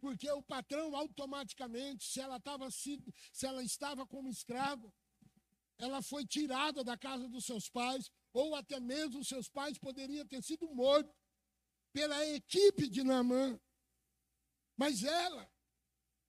porque 0.02 0.30
o 0.32 0.42
patrão 0.42 0.96
automaticamente, 0.96 2.04
se 2.04 2.20
ela 2.20 2.38
estava 2.38 2.70
se, 2.72 3.00
ela 3.44 3.64
estava 3.64 4.06
como 4.06 4.30
escrava, 4.30 4.92
ela 5.78 6.02
foi 6.02 6.26
tirada 6.26 6.84
da 6.84 6.98
casa 6.98 7.30
dos 7.30 7.46
seus 7.46 7.70
pais, 7.70 8.12
ou 8.34 8.56
até 8.56 8.80
mesmo 8.80 9.24
seus 9.24 9.48
pais 9.48 9.78
poderiam 9.78 10.28
ter 10.28 10.42
sido 10.42 10.68
mortos 10.74 11.16
pela 11.94 12.26
equipe 12.28 12.90
de 12.90 13.04
Naamã. 13.04 13.60
Mas 14.76 15.04
ela, 15.04 15.48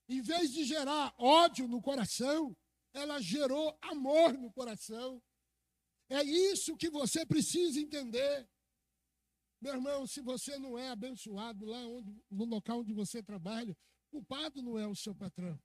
em 0.07 0.21
vez 0.21 0.53
de 0.53 0.65
gerar 0.65 1.15
ódio 1.17 1.67
no 1.67 1.81
coração, 1.81 2.55
ela 2.93 3.21
gerou 3.23 3.77
amor 3.81 4.35
no 4.35 4.53
coração. 4.53 5.23
É 6.11 6.23
isso 6.23 6.77
que 6.77 6.91
você 6.91 7.25
precisa 7.25 7.81
entender. 7.81 8.47
Meu 9.63 9.75
irmão, 9.75 10.09
se 10.09 10.21
você 10.21 10.59
não 10.59 10.77
é 10.77 10.89
abençoado 10.89 11.65
lá 11.65 11.79
onde, 11.87 12.21
no 12.29 12.45
local 12.45 12.81
onde 12.81 12.93
você 12.93 13.23
trabalha, 13.23 13.79
o 14.09 14.11
culpado 14.11 14.61
não 14.61 14.77
é 14.77 14.89
o 14.89 14.97
seu 14.97 15.15
patrão. 15.15 15.57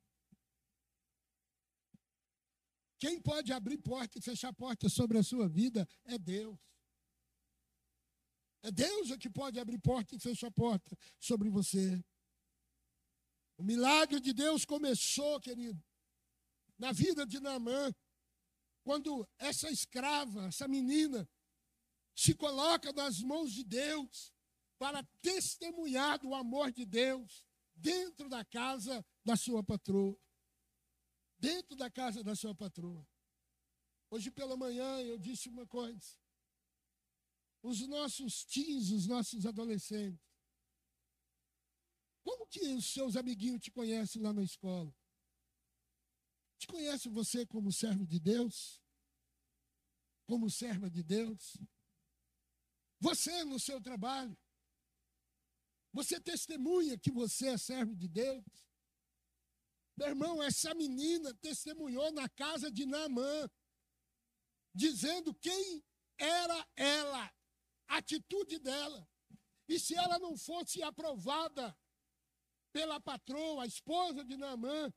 Quem 2.99 3.19
pode 3.19 3.51
abrir 3.51 3.79
porta 3.79 4.19
e 4.19 4.21
fechar 4.21 4.53
porta 4.53 4.87
sobre 4.87 5.17
a 5.17 5.23
sua 5.23 5.49
vida 5.49 5.87
é 6.05 6.15
Deus. 6.15 6.59
É 8.61 8.71
Deus 8.71 9.09
é 9.09 9.17
que 9.17 9.31
pode 9.31 9.59
abrir 9.59 9.79
porta 9.79 10.15
e 10.15 10.19
fechar 10.19 10.51
porta 10.51 10.95
sobre 11.19 11.49
você. 11.49 11.99
O 13.57 13.63
milagre 13.63 14.19
de 14.19 14.31
Deus 14.31 14.63
começou, 14.63 15.41
querido, 15.41 15.83
na 16.77 16.91
vida 16.91 17.25
de 17.25 17.39
Naamã, 17.39 17.91
quando 18.83 19.27
essa 19.39 19.71
escrava, 19.71 20.45
essa 20.45 20.67
menina, 20.67 21.27
se 22.17 22.33
coloca 22.33 22.91
nas 22.91 23.21
mãos 23.21 23.53
de 23.53 23.63
Deus 23.63 24.33
para 24.77 25.03
testemunhar 25.21 26.19
do 26.19 26.33
amor 26.33 26.71
de 26.71 26.85
Deus 26.85 27.45
dentro 27.75 28.27
da 28.27 28.43
casa 28.43 29.05
da 29.23 29.35
sua 29.35 29.63
patroa 29.63 30.19
dentro 31.39 31.75
da 31.75 31.89
casa 31.89 32.23
da 32.23 32.35
sua 32.35 32.53
patroa. 32.55 33.07
Hoje 34.09 34.31
pela 34.31 34.57
manhã 34.57 35.01
eu 35.01 35.17
disse 35.17 35.49
uma 35.49 35.67
coisa. 35.67 36.17
Os 37.61 37.81
nossos 37.87 38.45
teens, 38.45 38.91
os 38.91 39.07
nossos 39.07 39.45
adolescentes, 39.45 40.25
como 42.23 42.47
que 42.47 42.59
os 42.73 42.85
seus 42.85 43.15
amiguinhos 43.15 43.61
te 43.61 43.71
conhecem 43.71 44.21
lá 44.21 44.33
na 44.33 44.43
escola? 44.43 44.93
Te 46.57 46.67
conhece 46.67 47.09
você 47.09 47.45
como 47.45 47.71
servo 47.71 48.05
de 48.05 48.19
Deus? 48.19 48.81
Como 50.25 50.49
serva 50.49 50.89
de 50.89 51.03
Deus? 51.03 51.57
Você 52.99 53.43
no 53.43 53.59
seu 53.59 53.81
trabalho? 53.81 54.37
Você 55.93 56.19
testemunha 56.19 56.97
que 56.97 57.11
você 57.11 57.49
é 57.49 57.57
servo 57.57 57.95
de 57.95 58.07
Deus? 58.07 58.43
Meu 59.95 60.09
irmão, 60.09 60.43
essa 60.43 60.73
menina 60.75 61.33
testemunhou 61.35 62.11
na 62.11 62.29
casa 62.29 62.71
de 62.71 62.85
Naamã, 62.85 63.49
dizendo 64.73 65.33
quem 65.33 65.83
era 66.19 66.67
ela, 66.75 67.33
a 67.87 67.97
atitude 67.97 68.59
dela. 68.59 69.07
E 69.67 69.79
se 69.79 69.95
ela 69.95 70.19
não 70.19 70.37
fosse 70.37 70.83
aprovada 70.83 71.75
pela 72.71 72.99
patroa, 72.99 73.63
a 73.63 73.67
esposa 73.67 74.23
de 74.23 74.37
Naamã, 74.37 74.93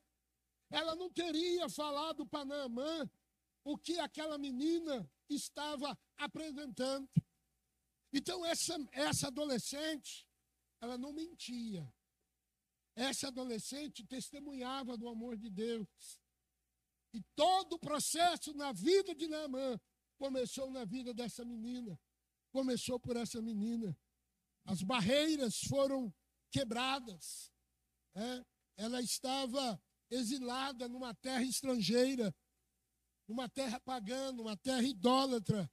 ela 0.69 0.95
não 0.95 1.11
teria 1.11 1.67
falado 1.67 2.25
para 2.27 2.45
Naamã 2.45 3.09
o 3.63 3.77
que 3.77 3.99
aquela 3.99 4.37
menina 4.37 5.09
estava 5.27 5.97
apresentando. 6.17 7.09
Então, 8.13 8.45
essa, 8.45 8.75
essa 8.91 9.27
adolescente, 9.27 10.27
ela 10.81 10.97
não 10.97 11.13
mentia. 11.13 11.91
Essa 12.95 13.29
adolescente 13.29 14.05
testemunhava 14.05 14.97
do 14.97 15.07
amor 15.07 15.37
de 15.37 15.49
Deus. 15.49 15.87
E 17.13 17.21
todo 17.35 17.73
o 17.73 17.79
processo 17.79 18.53
na 18.53 18.71
vida 18.71 19.13
de 19.15 19.27
Naamã 19.27 19.79
começou 20.17 20.69
na 20.69 20.85
vida 20.85 21.13
dessa 21.13 21.43
menina. 21.45 21.99
Começou 22.51 22.99
por 22.99 23.15
essa 23.15 23.41
menina. 23.41 23.97
As 24.65 24.81
barreiras 24.81 25.59
foram 25.69 26.13
quebradas. 26.51 27.51
É? 28.13 28.45
Ela 28.77 29.01
estava 29.01 29.81
exilada 30.09 30.87
numa 30.87 31.13
terra 31.15 31.43
estrangeira, 31.43 32.35
numa 33.27 33.47
terra 33.47 33.79
pagã, 33.79 34.31
numa 34.31 34.57
terra 34.57 34.83
idólatra. 34.83 35.69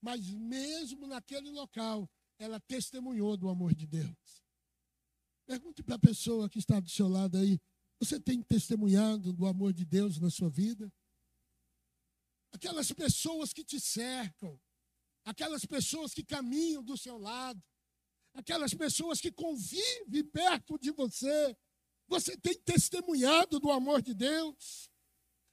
Mas 0.00 0.28
mesmo 0.30 1.06
naquele 1.06 1.50
local, 1.50 2.08
ela 2.38 2.60
testemunhou 2.60 3.36
do 3.36 3.48
amor 3.48 3.74
de 3.74 3.86
Deus. 3.86 4.44
Pergunte 5.46 5.82
para 5.82 5.96
a 5.96 5.98
pessoa 5.98 6.48
que 6.48 6.58
está 6.58 6.78
do 6.78 6.88
seu 6.90 7.08
lado 7.08 7.38
aí: 7.38 7.58
você 7.98 8.20
tem 8.20 8.42
testemunhado 8.42 9.32
do 9.32 9.46
amor 9.46 9.72
de 9.72 9.84
Deus 9.84 10.18
na 10.18 10.30
sua 10.30 10.48
vida? 10.48 10.92
Aquelas 12.52 12.92
pessoas 12.92 13.52
que 13.52 13.64
te 13.64 13.80
cercam, 13.80 14.58
aquelas 15.24 15.64
pessoas 15.66 16.14
que 16.14 16.24
caminham 16.24 16.82
do 16.82 16.96
seu 16.96 17.18
lado, 17.18 17.62
aquelas 18.34 18.72
pessoas 18.72 19.20
que 19.20 19.32
convivem 19.32 20.24
perto 20.24 20.78
de 20.78 20.90
você, 20.92 21.56
você 22.06 22.36
tem 22.36 22.54
testemunhado 22.60 23.60
do 23.60 23.70
amor 23.70 24.00
de 24.00 24.14
Deus? 24.14 24.90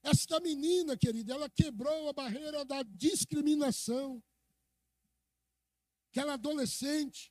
Esta 0.03 0.39
menina, 0.39 0.95
querida, 0.95 1.33
ela 1.33 1.49
quebrou 1.49 2.07
a 2.07 2.13
barreira 2.13 2.63
da 2.63 2.83
discriminação. 2.83 4.23
Aquela 6.15 6.35
adolescente 6.35 7.29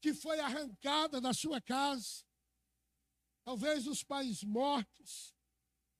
que 0.00 0.12
foi 0.12 0.40
arrancada 0.40 1.20
da 1.20 1.32
sua 1.32 1.60
casa, 1.60 2.24
talvez 3.44 3.86
os 3.86 4.02
pais 4.02 4.42
mortos, 4.42 5.32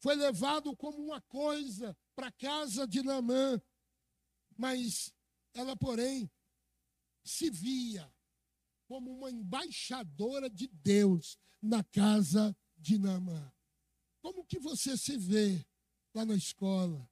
foi 0.01 0.17
levado 0.17 0.77
como 0.77 0.99
uma 0.99 1.21
coisa 1.21 1.97
para 2.17 2.27
a 2.27 2.33
casa 2.33 2.89
de 2.89 3.05
Naamã, 3.05 3.63
mas 4.57 5.15
ela, 5.55 5.77
porém, 5.77 6.29
se 7.23 7.51
via 7.51 8.13
como 8.89 9.13
uma 9.17 9.31
embaixadora 9.31 10.51
de 10.51 10.67
Deus 10.67 11.39
na 11.63 11.85
casa 11.85 12.57
de 12.77 12.99
Naamã. 12.99 13.55
Como 14.21 14.45
que 14.45 14.59
você 14.59 14.97
se 14.97 15.17
vê 15.17 15.65
lá 16.13 16.25
na 16.25 16.35
escola? 16.35 17.09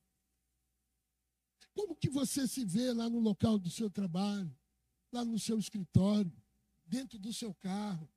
Como 1.72 1.94
que 1.94 2.10
você 2.10 2.48
se 2.48 2.64
vê 2.64 2.92
lá 2.92 3.08
no 3.08 3.20
local 3.20 3.56
do 3.56 3.70
seu 3.70 3.88
trabalho, 3.88 4.52
no 5.24 5.38
seu 5.38 5.58
escritório, 5.58 6.32
dentro 6.84 7.18
do 7.18 7.32
seu 7.32 7.54
carro? 7.54 8.12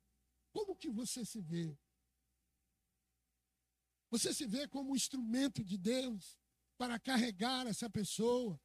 Como 0.52 0.76
que 0.76 0.90
você 0.90 1.24
se 1.24 1.40
vê? 1.40 1.76
Você 4.10 4.34
se 4.34 4.46
vê 4.46 4.66
como 4.66 4.92
um 4.92 4.96
instrumento 4.96 5.64
de 5.64 5.78
Deus 5.78 6.36
para 6.76 6.98
carregar 6.98 7.66
essa 7.66 7.88
pessoa. 7.88 8.60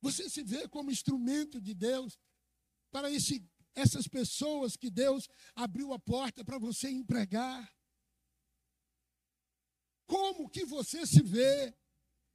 Você 0.00 0.28
se 0.28 0.42
vê 0.42 0.68
como 0.68 0.90
instrumento 0.90 1.60
de 1.60 1.74
Deus 1.74 2.18
para 2.90 3.10
esse, 3.10 3.46
essas 3.74 4.06
pessoas 4.06 4.76
que 4.76 4.90
Deus 4.90 5.28
abriu 5.54 5.92
a 5.92 5.98
porta 5.98 6.44
para 6.44 6.58
você 6.58 6.90
empregar. 6.90 7.74
Como 10.06 10.50
que 10.50 10.64
você 10.64 11.06
se 11.06 11.22
vê? 11.22 11.74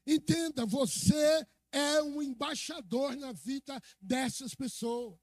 Entenda, 0.08 0.66
você 0.66 1.46
é 1.76 2.02
um 2.02 2.22
embaixador 2.22 3.18
na 3.18 3.34
vida 3.34 3.82
dessas 4.00 4.56
pessoas. 4.56 5.20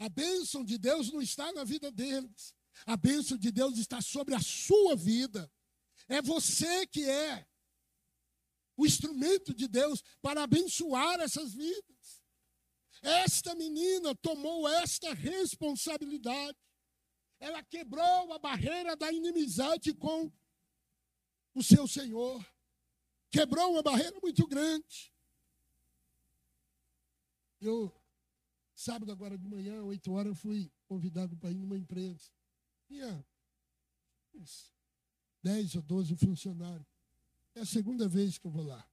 A 0.00 0.08
bênção 0.08 0.64
de 0.64 0.76
Deus 0.76 1.12
não 1.12 1.22
está 1.22 1.52
na 1.52 1.62
vida 1.62 1.92
deles. 1.92 2.52
A 2.84 2.96
bênção 2.96 3.38
de 3.38 3.52
Deus 3.52 3.78
está 3.78 4.02
sobre 4.02 4.34
a 4.34 4.40
sua 4.40 4.96
vida. 4.96 5.50
É 6.08 6.20
você 6.20 6.86
que 6.88 7.08
é 7.08 7.46
o 8.76 8.84
instrumento 8.84 9.54
de 9.54 9.68
Deus 9.68 10.02
para 10.20 10.42
abençoar 10.42 11.20
essas 11.20 11.54
vidas. 11.54 12.24
Esta 13.00 13.54
menina 13.54 14.12
tomou 14.16 14.68
esta 14.68 15.14
responsabilidade. 15.14 16.58
Ela 17.38 17.62
quebrou 17.62 18.32
a 18.32 18.38
barreira 18.40 18.96
da 18.96 19.12
inimizade 19.12 19.94
com 19.94 20.32
o 21.54 21.62
seu 21.62 21.86
Senhor. 21.86 22.44
Quebrou 23.30 23.72
uma 23.72 23.82
barreira 23.82 24.18
muito 24.20 24.46
grande. 24.48 25.15
Eu, 27.60 27.92
sábado 28.74 29.10
agora 29.10 29.38
de 29.38 29.48
manhã, 29.48 29.82
oito 29.82 30.12
horas, 30.12 30.30
eu 30.30 30.34
fui 30.34 30.72
convidado 30.86 31.36
para 31.36 31.50
ir 31.50 31.56
numa 31.56 31.76
empresa. 31.76 32.30
Tinha 32.86 33.24
uns 34.34 34.74
10 35.42 35.76
ou 35.76 35.82
12 35.82 36.16
funcionários. 36.16 36.86
É 37.54 37.60
a 37.60 37.66
segunda 37.66 38.08
vez 38.08 38.38
que 38.38 38.46
eu 38.46 38.50
vou 38.50 38.64
lá. 38.64 38.88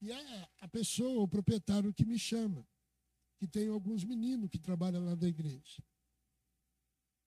E 0.00 0.12
é 0.12 0.48
a 0.60 0.68
pessoa, 0.68 1.22
o 1.22 1.28
proprietário 1.28 1.92
que 1.92 2.04
me 2.04 2.18
chama, 2.18 2.66
que 3.36 3.46
tem 3.46 3.68
alguns 3.68 4.04
meninos 4.04 4.50
que 4.50 4.58
trabalham 4.58 5.04
lá 5.04 5.14
da 5.14 5.28
igreja. 5.28 5.82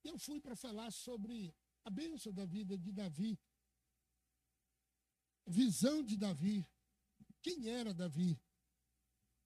E 0.03 0.07
eu 0.07 0.17
fui 0.17 0.39
para 0.39 0.55
falar 0.55 0.91
sobre 0.91 1.53
a 1.83 1.89
bênção 1.89 2.33
da 2.33 2.45
vida 2.45 2.77
de 2.77 2.91
Davi. 2.91 3.39
Visão 5.45 6.03
de 6.03 6.17
Davi. 6.17 6.65
Quem 7.41 7.67
era 7.67 7.93
Davi? 7.93 8.39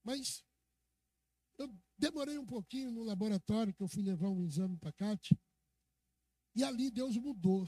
Mas 0.05 0.45
eu 1.57 1.67
demorei 1.97 2.37
um 2.37 2.45
pouquinho 2.45 2.91
no 2.91 3.03
laboratório, 3.03 3.73
que 3.73 3.81
eu 3.81 3.87
fui 3.87 4.03
levar 4.03 4.29
um 4.29 4.45
exame 4.45 4.77
para 4.77 4.89
a 4.89 4.93
Cátia. 4.93 5.35
E 6.55 6.63
ali 6.63 6.91
Deus 6.91 7.17
mudou 7.17 7.67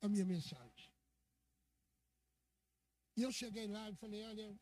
a 0.00 0.08
minha 0.08 0.24
mensagem. 0.24 0.94
E 3.16 3.22
eu 3.22 3.32
cheguei 3.32 3.66
lá 3.66 3.90
e 3.90 3.96
falei: 3.96 4.22
olha, 4.22 4.56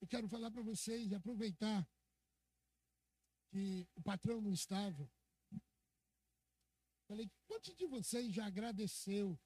eu 0.00 0.08
quero 0.08 0.26
falar 0.26 0.50
para 0.50 0.62
vocês, 0.62 1.12
aproveitar 1.12 1.86
que 3.50 3.86
o 3.94 4.02
patrão 4.02 4.40
não 4.40 4.54
estava. 4.54 5.06
Falei: 7.06 7.30
quantos 7.46 7.76
de 7.76 7.86
vocês 7.86 8.32
já 8.32 8.46
agradeceu 8.46 9.38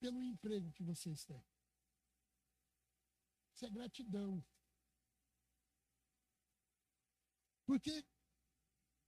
pelo 0.00 0.22
emprego 0.22 0.72
que 0.72 0.82
vocês 0.82 1.22
têm? 1.26 1.44
Isso 3.58 3.66
é 3.66 3.70
gratidão. 3.70 4.40
Porque 7.66 8.06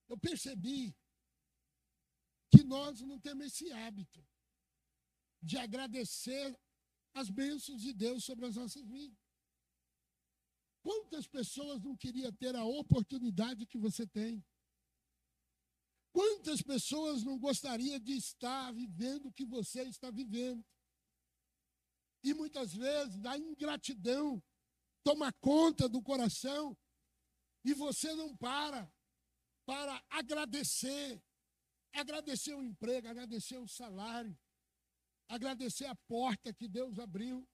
eu 0.09 0.19
percebi 0.19 0.93
que 2.51 2.65
nós 2.65 3.01
não 3.01 3.21
temos 3.21 3.47
esse 3.47 3.71
hábito 3.71 4.27
de 5.41 5.57
agradecer 5.57 6.59
as 7.15 7.31
bênçãos 7.31 7.81
de 7.81 7.93
Deus 7.93 8.25
sobre 8.25 8.45
as 8.45 8.57
nossas 8.57 8.85
vidas. 8.85 9.17
Quantas 10.83 11.29
pessoas 11.29 11.81
não 11.81 11.97
queriam 11.97 12.33
ter 12.33 12.57
a 12.57 12.65
oportunidade 12.65 13.69
que 13.69 13.79
você 13.79 14.05
tem? 14.05 14.45
Quantas 16.11 16.61
pessoas 16.61 17.23
não 17.23 17.39
gostariam 17.39 18.01
de 18.01 18.15
estar 18.15 18.73
vivendo 18.73 19.27
o 19.27 19.33
que 19.33 19.47
você 19.47 19.85
está 19.85 20.11
vivendo? 20.11 20.67
E 22.23 22.35
muitas 22.35 22.75
vezes 22.75 23.25
a 23.25 23.39
ingratidão 23.39 24.43
toma 25.03 25.33
conta 25.35 25.89
do 25.89 26.03
coração 26.03 26.77
e 27.65 27.73
você 27.75 28.15
não 28.15 28.37
para 28.37 28.93
para 29.65 30.05
agradecer. 30.11 31.23
Agradecer 31.93 32.55
o 32.55 32.63
emprego, 32.63 33.09
agradecer 33.09 33.59
o 33.59 33.67
salário, 33.67 34.39
agradecer 35.29 35.87
a 35.87 35.95
porta 35.95 36.53
que 36.53 36.69
Deus 36.69 36.99
abriu. 36.99 37.49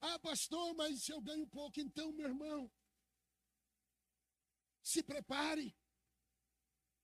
Ah, 0.00 0.18
pastor, 0.18 0.74
mas 0.74 1.08
eu 1.08 1.20
ganho 1.20 1.46
pouco, 1.46 1.80
então, 1.80 2.12
meu 2.12 2.28
irmão, 2.28 2.70
se 4.82 5.02
prepare, 5.02 5.76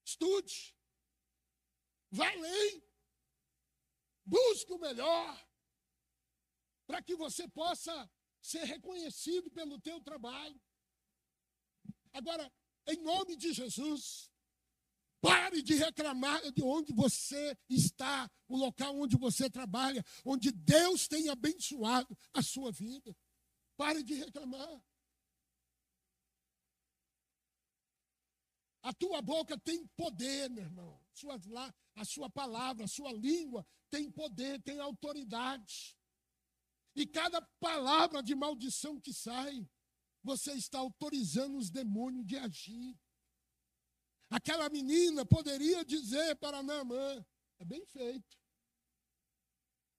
estude, 0.05 0.75
vá 2.11 2.29
além, 2.31 2.83
busque 4.25 4.73
o 4.73 4.79
melhor, 4.79 5.47
para 6.87 7.03
que 7.03 7.15
você 7.17 7.49
possa 7.49 8.11
ser 8.41 8.65
reconhecido 8.65 9.51
pelo 9.51 9.81
teu 9.81 10.01
trabalho. 10.01 10.61
Agora, 12.13 12.53
em 12.87 13.03
nome 13.03 13.37
de 13.37 13.53
Jesus, 13.53 14.31
pare 15.21 15.63
de 15.63 15.75
reclamar 15.75 16.53
de 16.53 16.63
onde 16.63 16.93
você 16.93 17.57
está, 17.69 18.31
o 18.47 18.57
local 18.57 18.97
onde 18.97 19.17
você 19.17 19.49
trabalha, 19.49 20.05
onde 20.25 20.53
Deus 20.53 21.09
tem 21.09 21.29
abençoado 21.31 22.17
a 22.33 22.43
sua 22.43 22.71
vida. 22.71 23.17
Pare 23.77 24.03
de 24.03 24.15
reclamar. 24.15 24.83
A 28.83 28.93
tua 28.93 29.23
boca 29.23 29.59
tem 29.59 29.87
poder, 29.97 30.51
meu 30.51 30.65
irmão. 30.65 31.01
a 31.97 32.05
sua 32.05 32.29
palavra, 32.29 32.85
a 32.85 32.89
sua 32.89 33.11
língua 33.13 33.67
tem 33.89 34.11
poder, 34.11 34.61
tem 34.61 34.79
autoridade. 34.79 35.97
E 36.95 37.07
cada 37.07 37.43
palavra 37.61 38.23
de 38.23 38.35
maldição 38.35 39.01
que 39.01 39.13
sai, 39.13 39.69
você 40.23 40.53
está 40.53 40.79
autorizando 40.79 41.59
os 41.59 41.71
demônios 41.71 42.27
de 42.27 42.37
agir. 42.37 42.99
Aquela 44.31 44.69
menina 44.69 45.27
poderia 45.27 45.85
dizer 45.85 46.37
para 46.37 46.63
Naamã: 46.63 47.25
é 47.59 47.65
bem 47.65 47.85
feito. 47.87 48.39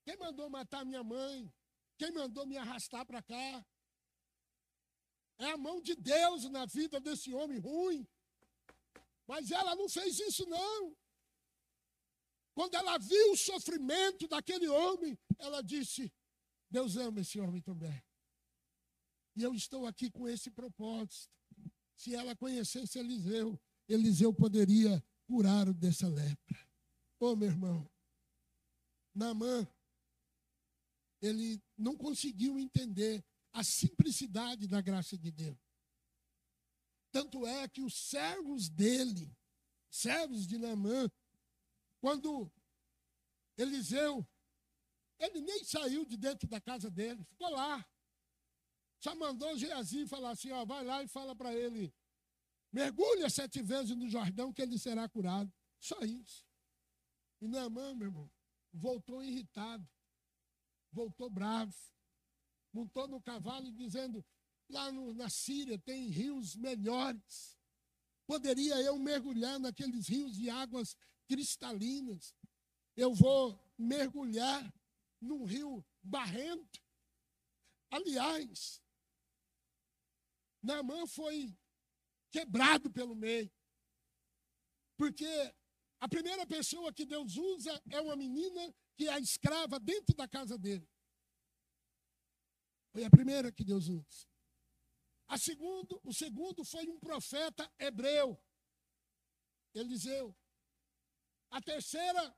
Quem 0.03 0.17
mandou 0.17 0.49
matar 0.49 0.86
minha 0.86 1.03
mãe? 1.03 1.51
Quem 1.97 2.12
mandou 2.12 2.45
me 2.45 2.58
arrastar 2.58 3.05
para 3.05 3.21
cá? 3.21 3.65
É 5.38 5.51
a 5.51 5.58
mão 5.58 5.81
de 5.81 5.95
Deus 5.95 6.49
na 6.49 6.65
vida 6.65 6.99
desse 6.99 7.34
homem 7.34 7.60
ruim. 7.60 8.08
Mas 9.27 9.51
ela 9.51 9.75
não 9.75 9.89
fez 9.89 10.19
isso, 10.19 10.45
não. 10.45 10.95
Quando 12.53 12.75
ela 12.75 12.97
viu 12.97 13.31
o 13.31 13.38
sofrimento 13.38 14.27
daquele 14.27 14.67
homem, 14.67 15.17
ela 15.39 15.62
disse: 15.62 16.12
Deus 16.69 16.97
ama 16.97 17.21
esse 17.21 17.39
homem 17.39 17.62
também. 17.62 18.04
E 19.36 19.43
eu 19.43 19.54
estou 19.54 19.86
aqui 19.86 20.10
com 20.10 20.28
esse 20.28 20.49
propósito. 20.49 21.30
Se 21.95 22.15
ela 22.15 22.36
conhecesse 22.36 22.99
Eliseu, 22.99 23.60
Eliseu 23.88 24.34
poderia 24.34 25.04
curar-o 25.25 25.73
dessa 25.73 26.08
lepra. 26.08 26.69
Ô 27.19 27.32
oh, 27.32 27.36
meu 27.36 27.49
irmão, 27.49 27.89
Naamã, 29.13 29.67
ele 31.21 31.62
não 31.78 31.95
conseguiu 31.95 32.60
entender 32.60 33.23
a 33.54 33.63
simplicidade 33.63 34.67
da 34.67 34.82
graça 34.82 35.17
de 35.17 35.32
Deus. 35.32 35.58
Tanto 37.12 37.45
é 37.47 37.67
que 37.69 37.82
os 37.82 37.93
servos 37.93 38.67
dele, 38.67 39.34
servos 39.89 40.45
de 40.45 40.58
Naamã, 40.58 41.10
quando 42.01 42.51
Eliseu, 43.58 44.28
ele 45.19 45.41
nem 45.41 45.63
saiu 45.63 46.06
de 46.06 46.17
dentro 46.17 46.47
da 46.47 46.60
casa 46.60 46.89
dele, 46.89 47.23
ficou 47.23 47.49
lá. 47.49 47.86
Só 48.99 49.15
mandou 49.15 49.58
Geazi 49.58 50.08
falar 50.08 50.32
assim: 50.32 50.51
ó, 50.51 50.65
vai 50.65 50.84
lá 50.84 51.04
e 51.04 51.08
fala 51.08 51.36
para 51.36 51.54
ele: 51.54 51.93
mergulha 52.71 53.30
sete 53.30 53.62
vezes 53.62 53.95
no 53.95 54.10
Jordão 54.10 54.54
que 54.54 54.62
ele 54.62 54.78
será 54.78 55.08
curado. 55.08 55.54
Só 55.80 55.99
isso. 56.01 56.45
E 57.41 57.47
Naamã, 57.47 57.93
meu 57.93 58.08
irmão, 58.08 58.32
voltou 58.73 59.23
irritado, 59.23 59.88
voltou 60.91 61.30
bravo, 61.30 61.75
montou 62.73 63.08
no 63.08 63.21
cavalo 63.21 63.71
dizendo: 63.71 64.25
lá 64.69 64.91
no, 64.91 65.13
na 65.13 65.30
Síria 65.30 65.78
tem 65.78 66.08
rios 66.08 66.56
melhores. 66.56 67.56
Poderia 68.28 68.82
eu 68.82 68.97
mergulhar 68.97 69.60
naqueles 69.60 70.08
rios 70.08 70.36
de 70.36 70.49
águas 70.49 70.95
cristalinas. 71.28 72.34
Eu 72.95 73.13
vou 73.13 73.60
mergulhar 73.78 74.73
num 75.21 75.43
rio 75.45 75.86
barrento. 76.01 76.84
Aliás, 77.89 78.82
Naamã 80.62 81.06
foi 81.08 81.58
quebrado 82.32 82.91
pelo 82.91 83.15
meio. 83.15 83.51
Porque 84.97 85.25
a 85.99 86.08
primeira 86.08 86.45
pessoa 86.47 86.93
que 86.93 87.06
Deus 87.06 87.36
usa 87.38 87.82
é 87.91 88.01
uma 88.01 88.15
menina 88.15 88.73
que 88.95 89.08
é 89.08 89.19
escrava 89.19 89.80
dentro 89.80 90.15
da 90.15 90.28
casa 90.28 90.58
dele. 90.58 90.88
Foi 92.91 93.04
a 93.04 93.10
primeira 93.10 93.51
que 93.51 93.63
Deus 93.63 93.88
usa. 93.88 94.28
A 95.28 95.38
segundo, 95.38 95.99
o 96.04 96.13
segundo 96.13 96.63
foi 96.63 96.88
um 96.88 96.99
profeta 96.99 97.69
hebreu, 97.80 98.41
Eliseu. 99.73 100.36
A 101.49 101.62
terceira, 101.62 102.36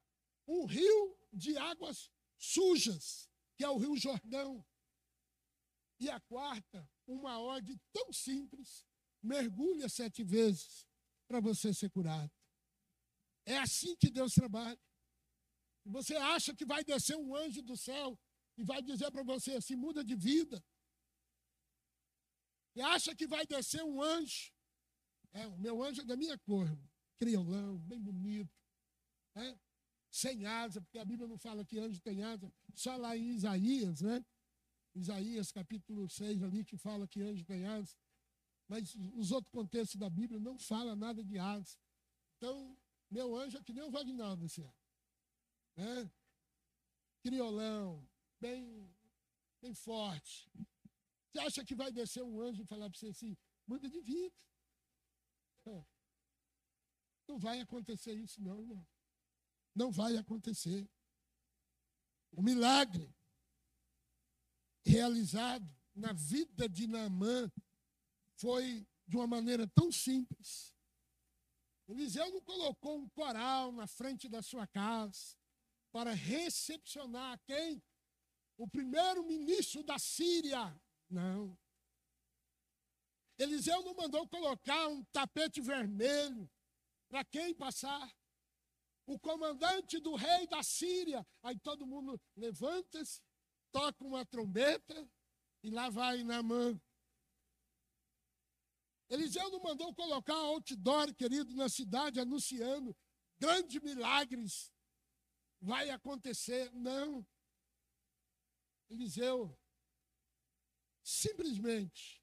um 0.48 0.66
rio 0.66 1.18
de 1.32 1.58
águas 1.58 2.12
sujas, 2.38 3.30
que 3.58 3.64
é 3.64 3.70
o 3.70 3.78
Rio 3.78 3.96
Jordão. 3.98 4.66
E 6.00 6.10
a 6.10 6.20
quarta, 6.20 6.88
uma 7.08 7.40
ordem 7.40 7.80
tão 7.92 8.14
simples: 8.14 8.86
mergulha 9.22 9.90
sete 9.90 10.24
vezes 10.24 10.86
para 11.28 11.40
você 11.40 11.74
ser 11.74 11.90
curado. 11.90 12.32
É 13.46 13.58
assim 13.58 13.96
que 13.96 14.10
Deus 14.10 14.34
trabalha. 14.34 14.80
Você 15.86 16.16
acha 16.16 16.54
que 16.54 16.66
vai 16.66 16.84
descer 16.84 17.16
um 17.16 17.36
anjo 17.36 17.62
do 17.62 17.78
céu 17.78 18.20
e 18.58 18.64
vai 18.64 18.82
dizer 18.82 19.12
para 19.12 19.24
você 19.24 19.54
assim: 19.54 19.76
muda 19.76 20.04
de 20.04 20.16
vida. 20.16 20.64
E 22.76 22.82
acha 22.82 23.16
que 23.16 23.26
vai 23.26 23.46
descer 23.46 23.84
um 23.84 24.02
anjo. 24.02 24.54
É, 25.34 25.48
o 25.48 25.58
meu 25.58 25.82
anjo 25.82 26.02
é 26.02 26.06
da 26.06 26.16
minha 26.16 26.38
cor, 26.40 26.68
criolão, 27.18 27.80
bem 27.80 28.00
bonito. 28.00 28.54
Né? 29.36 29.60
Sem 30.18 30.48
asa, 30.48 30.82
porque 30.82 30.98
a 30.98 31.06
Bíblia 31.06 31.28
não 31.28 31.38
fala 31.38 31.64
que 31.64 31.78
anjo 31.78 32.02
tem 32.02 32.24
asa, 32.24 32.52
só 32.74 32.96
lá 32.98 33.16
em 33.16 33.30
Isaías, 33.36 34.02
né? 34.02 34.26
Isaías 34.96 35.52
capítulo 35.52 36.10
6 36.10 36.42
ali 36.42 36.66
que 36.66 36.76
fala 36.76 37.08
que 37.08 37.22
anjo 37.22 37.46
tem 37.46 37.68
asa. 37.68 37.96
Mas 38.68 38.96
os 39.14 39.32
outros 39.32 39.52
contextos 39.52 40.00
da 40.00 40.10
Bíblia 40.10 40.40
não 40.40 40.58
fala 40.58 40.96
nada 40.96 41.24
de 41.24 41.38
asa. 41.38 41.78
Então, 42.36 42.76
meu 43.12 43.36
anjo 43.38 43.60
é 43.60 43.62
que 43.62 43.72
nem 43.72 43.84
o 43.84 43.92
Vagnaldo 43.92 44.44
esse. 44.44 44.68
Né? 45.76 46.12
Criolão, 47.22 48.04
bem, 48.42 48.92
bem 49.62 49.76
forte. 49.76 50.50
Você 51.30 51.40
acha 51.42 51.64
que 51.64 51.76
vai 51.76 51.92
descer 51.92 52.24
um 52.24 52.42
anjo 52.42 52.64
e 52.64 52.66
falar 52.66 52.90
para 52.90 52.98
você 52.98 53.10
assim, 53.10 53.38
muda 53.68 53.88
de 53.88 54.02
vida? 54.02 54.34
Não 57.28 57.38
vai 57.38 57.60
acontecer 57.60 58.16
isso, 58.16 58.42
não, 58.42 58.60
irmão. 58.60 58.84
Não 59.78 59.92
vai 59.92 60.18
acontecer. 60.18 60.90
O 62.32 62.42
milagre 62.42 63.16
realizado 64.84 65.70
na 65.94 66.14
vida 66.14 66.68
de 66.68 66.88
Naamã 66.88 67.52
foi 68.38 68.88
de 69.06 69.16
uma 69.16 69.28
maneira 69.28 69.68
tão 69.68 69.92
simples. 69.92 70.74
Eliseu 71.88 72.28
não 72.32 72.42
colocou 72.42 72.98
um 72.98 73.08
coral 73.10 73.72
na 73.72 73.86
frente 73.86 74.28
da 74.28 74.42
sua 74.42 74.66
casa 74.66 75.38
para 75.92 76.12
recepcionar 76.12 77.40
quem? 77.46 77.80
O 78.58 78.68
primeiro 78.68 79.24
ministro 79.24 79.84
da 79.84 80.00
Síria, 80.00 80.76
não. 81.08 81.56
Eliseu 83.38 83.84
não 83.84 83.94
mandou 83.94 84.28
colocar 84.28 84.88
um 84.88 85.04
tapete 85.04 85.62
vermelho 85.62 86.50
para 87.08 87.24
quem 87.24 87.54
passar. 87.54 88.12
O 89.08 89.18
comandante 89.18 90.00
do 90.00 90.14
rei 90.16 90.46
da 90.48 90.62
Síria. 90.62 91.26
Aí 91.42 91.58
todo 91.58 91.88
mundo 91.88 92.22
levanta-se, 92.36 93.20
toca 93.72 94.04
uma 94.04 94.24
trombeta 94.26 95.10
e 95.64 95.72
lá 95.72 95.90
vai 95.90 96.24
na 96.24 96.44
mão. 96.44 96.80
Eliseu 99.10 99.50
não 99.50 99.62
mandou 99.62 99.96
colocar 99.96 100.36
outdoor, 100.36 101.16
querido, 101.16 101.56
na 101.56 101.70
cidade 101.70 102.20
anunciando 102.20 102.96
grandes 103.40 103.82
milagres 103.82 104.72
vai 105.62 105.90
acontecer. 105.90 106.72
Não. 106.74 107.26
Eliseu 108.90 109.58
simplesmente 111.04 112.22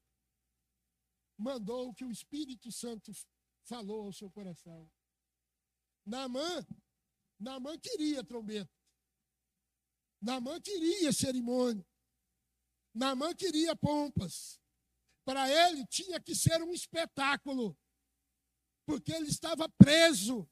mandou 1.37 1.89
o 1.89 1.93
que 1.93 2.05
o 2.05 2.11
Espírito 2.11 2.71
Santo 2.71 3.11
falou 3.63 4.05
ao 4.05 4.13
seu 4.13 4.29
coração. 4.29 4.89
Naamã, 6.05 6.65
Naamã 7.39 7.77
queria 7.77 8.23
trombeta. 8.23 8.71
Naamã 10.21 10.59
queria 10.61 11.11
cerimônia. 11.11 11.85
Naamã 12.93 13.33
queria 13.33 13.75
pompas. 13.75 14.59
Para 15.23 15.49
ele 15.49 15.85
tinha 15.87 16.19
que 16.19 16.35
ser 16.35 16.61
um 16.61 16.73
espetáculo. 16.73 17.77
Porque 18.85 19.11
ele 19.11 19.27
estava 19.27 19.67
preso 19.69 20.49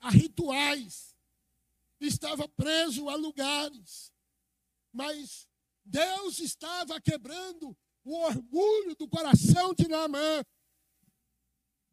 a 0.00 0.10
rituais. 0.10 1.14
Estava 2.00 2.48
preso 2.48 3.08
a 3.08 3.14
lugares. 3.14 4.12
Mas 4.92 5.48
Deus 5.84 6.40
estava 6.40 7.00
quebrando 7.00 7.76
o 8.04 8.16
orgulho 8.18 8.96
do 8.96 9.08
coração 9.08 9.74
de 9.74 9.86
Naamã. 9.86 10.44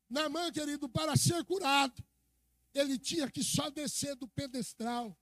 Naamã, 0.09 0.51
querido, 0.51 0.87
para 0.87 1.15
ser 1.15 1.43
curado, 1.43 2.03
ele 2.73 2.97
tinha 2.97 3.29
que 3.29 3.43
só 3.43 3.69
descer 3.69 4.15
do 4.15 4.27
pedestral. 4.27 5.17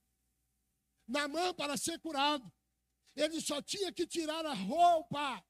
Naamã, 1.07 1.53
para 1.53 1.75
ser 1.77 1.99
curado, 1.99 2.51
ele 3.15 3.41
só 3.41 3.61
tinha 3.61 3.91
que 3.91 4.07
tirar 4.07 4.45
a 4.45 4.53
roupa 4.53 5.43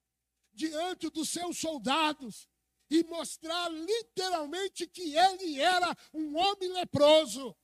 diante 0.54 1.10
dos 1.10 1.30
seus 1.30 1.60
soldados 1.60 2.50
e 2.90 3.04
mostrar 3.04 3.70
literalmente 3.70 4.88
que 4.88 5.16
ele 5.16 5.60
era 5.60 5.96
um 6.14 6.36
homem 6.36 6.72
leproso. 6.74 7.56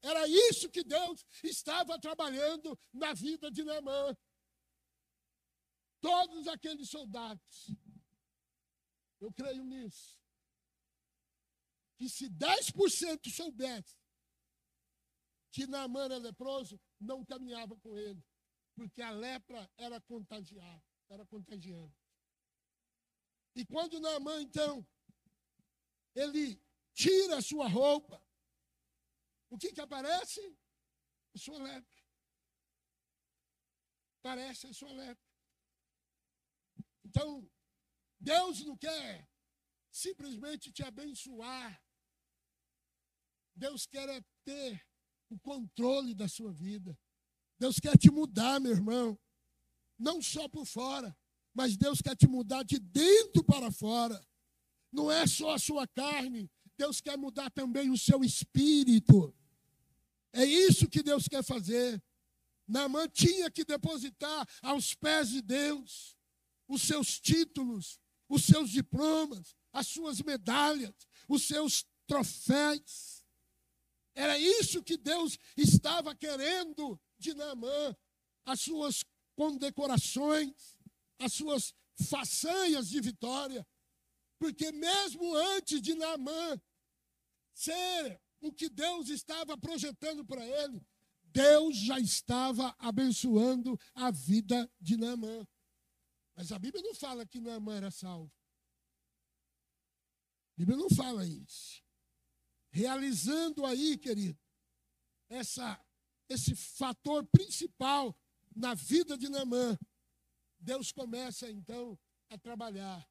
Era 0.00 0.26
isso 0.26 0.70
que 0.70 0.82
Deus 0.82 1.24
estava 1.42 1.98
trabalhando 1.98 2.78
na 2.92 3.12
vida 3.12 3.50
de 3.50 3.62
Naamã 3.62 4.16
todos 6.00 6.46
aqueles 6.48 6.88
soldados. 6.88 7.70
Eu 9.20 9.32
creio 9.32 9.64
nisso. 9.64 10.17
Que 11.98 12.08
se 12.08 12.30
10% 12.30 13.28
soubesse 13.30 13.98
que 15.50 15.66
Naamã 15.66 16.04
era 16.04 16.18
leproso, 16.18 16.80
não 17.00 17.24
caminhava 17.24 17.76
com 17.76 17.98
ele. 17.98 18.24
Porque 18.74 19.02
a 19.02 19.10
lepra 19.10 19.68
era 19.76 20.00
contagiada, 20.00 20.84
era 21.08 21.26
contagiante. 21.26 21.98
E 23.56 23.66
quando 23.66 23.98
Naamã, 23.98 24.40
então, 24.40 24.86
ele 26.14 26.62
tira 26.94 27.38
a 27.38 27.42
sua 27.42 27.66
roupa, 27.68 28.24
o 29.50 29.58
que 29.58 29.72
que 29.72 29.80
aparece? 29.80 30.40
A 31.34 31.38
sua 31.38 31.58
lepra. 31.58 31.98
Parece 34.22 34.68
a 34.68 34.72
sua 34.72 34.92
lepra. 34.92 35.28
Então, 37.04 37.50
Deus 38.20 38.64
não 38.64 38.76
quer 38.76 39.28
simplesmente 39.90 40.70
te 40.70 40.84
abençoar. 40.84 41.82
Deus 43.58 43.86
quer 43.86 44.08
é 44.08 44.24
ter 44.44 44.80
o 45.28 45.38
controle 45.38 46.14
da 46.14 46.28
sua 46.28 46.52
vida. 46.52 46.96
Deus 47.58 47.80
quer 47.80 47.98
te 47.98 48.10
mudar, 48.10 48.60
meu 48.60 48.70
irmão. 48.70 49.18
Não 49.98 50.22
só 50.22 50.48
por 50.48 50.64
fora, 50.64 51.16
mas 51.52 51.76
Deus 51.76 52.00
quer 52.00 52.16
te 52.16 52.28
mudar 52.28 52.62
de 52.62 52.78
dentro 52.78 53.42
para 53.42 53.72
fora. 53.72 54.24
Não 54.92 55.10
é 55.10 55.26
só 55.26 55.54
a 55.54 55.58
sua 55.58 55.88
carne, 55.88 56.48
Deus 56.76 57.00
quer 57.00 57.18
mudar 57.18 57.50
também 57.50 57.90
o 57.90 57.98
seu 57.98 58.22
espírito. 58.22 59.34
É 60.32 60.44
isso 60.44 60.88
que 60.88 61.02
Deus 61.02 61.26
quer 61.26 61.42
fazer. 61.42 62.00
Naamã 62.66 63.08
tinha 63.08 63.50
que 63.50 63.64
depositar 63.64 64.48
aos 64.62 64.94
pés 64.94 65.30
de 65.30 65.42
Deus 65.42 66.16
os 66.68 66.82
seus 66.82 67.18
títulos, 67.18 67.98
os 68.28 68.44
seus 68.44 68.70
diplomas, 68.70 69.56
as 69.72 69.88
suas 69.88 70.22
medalhas, 70.22 70.94
os 71.26 71.42
seus 71.42 71.84
troféus. 72.06 73.17
Era 74.18 74.36
isso 74.36 74.82
que 74.82 74.96
Deus 74.96 75.38
estava 75.56 76.12
querendo 76.12 77.00
de 77.16 77.32
Naamã, 77.34 77.96
as 78.44 78.60
suas 78.62 79.04
condecorações, 79.36 80.76
as 81.20 81.34
suas 81.34 81.72
façanhas 82.10 82.88
de 82.88 83.00
vitória. 83.00 83.64
Porque 84.36 84.72
mesmo 84.72 85.36
antes 85.36 85.80
de 85.80 85.94
Naamã 85.94 86.60
ser 87.54 88.20
o 88.40 88.52
que 88.52 88.68
Deus 88.68 89.08
estava 89.08 89.56
projetando 89.56 90.24
para 90.24 90.44
ele, 90.44 90.84
Deus 91.22 91.76
já 91.76 92.00
estava 92.00 92.74
abençoando 92.76 93.78
a 93.94 94.10
vida 94.10 94.68
de 94.80 94.96
Naamã. 94.96 95.46
Mas 96.34 96.50
a 96.50 96.58
Bíblia 96.58 96.82
não 96.82 96.92
fala 96.92 97.24
que 97.24 97.38
Naamã 97.38 97.76
era 97.76 97.92
salvo. 97.92 98.32
A 100.54 100.58
Bíblia 100.58 100.76
não 100.76 100.90
fala 100.90 101.24
isso. 101.24 101.86
Realizando 102.70 103.64
aí, 103.64 103.96
querido, 103.96 104.38
essa, 105.28 105.80
esse 106.28 106.54
fator 106.54 107.26
principal 107.26 108.16
na 108.54 108.74
vida 108.74 109.16
de 109.16 109.28
Naamã, 109.28 109.78
Deus 110.58 110.92
começa 110.92 111.50
então 111.50 111.98
a 112.28 112.38
trabalhar. 112.38 113.08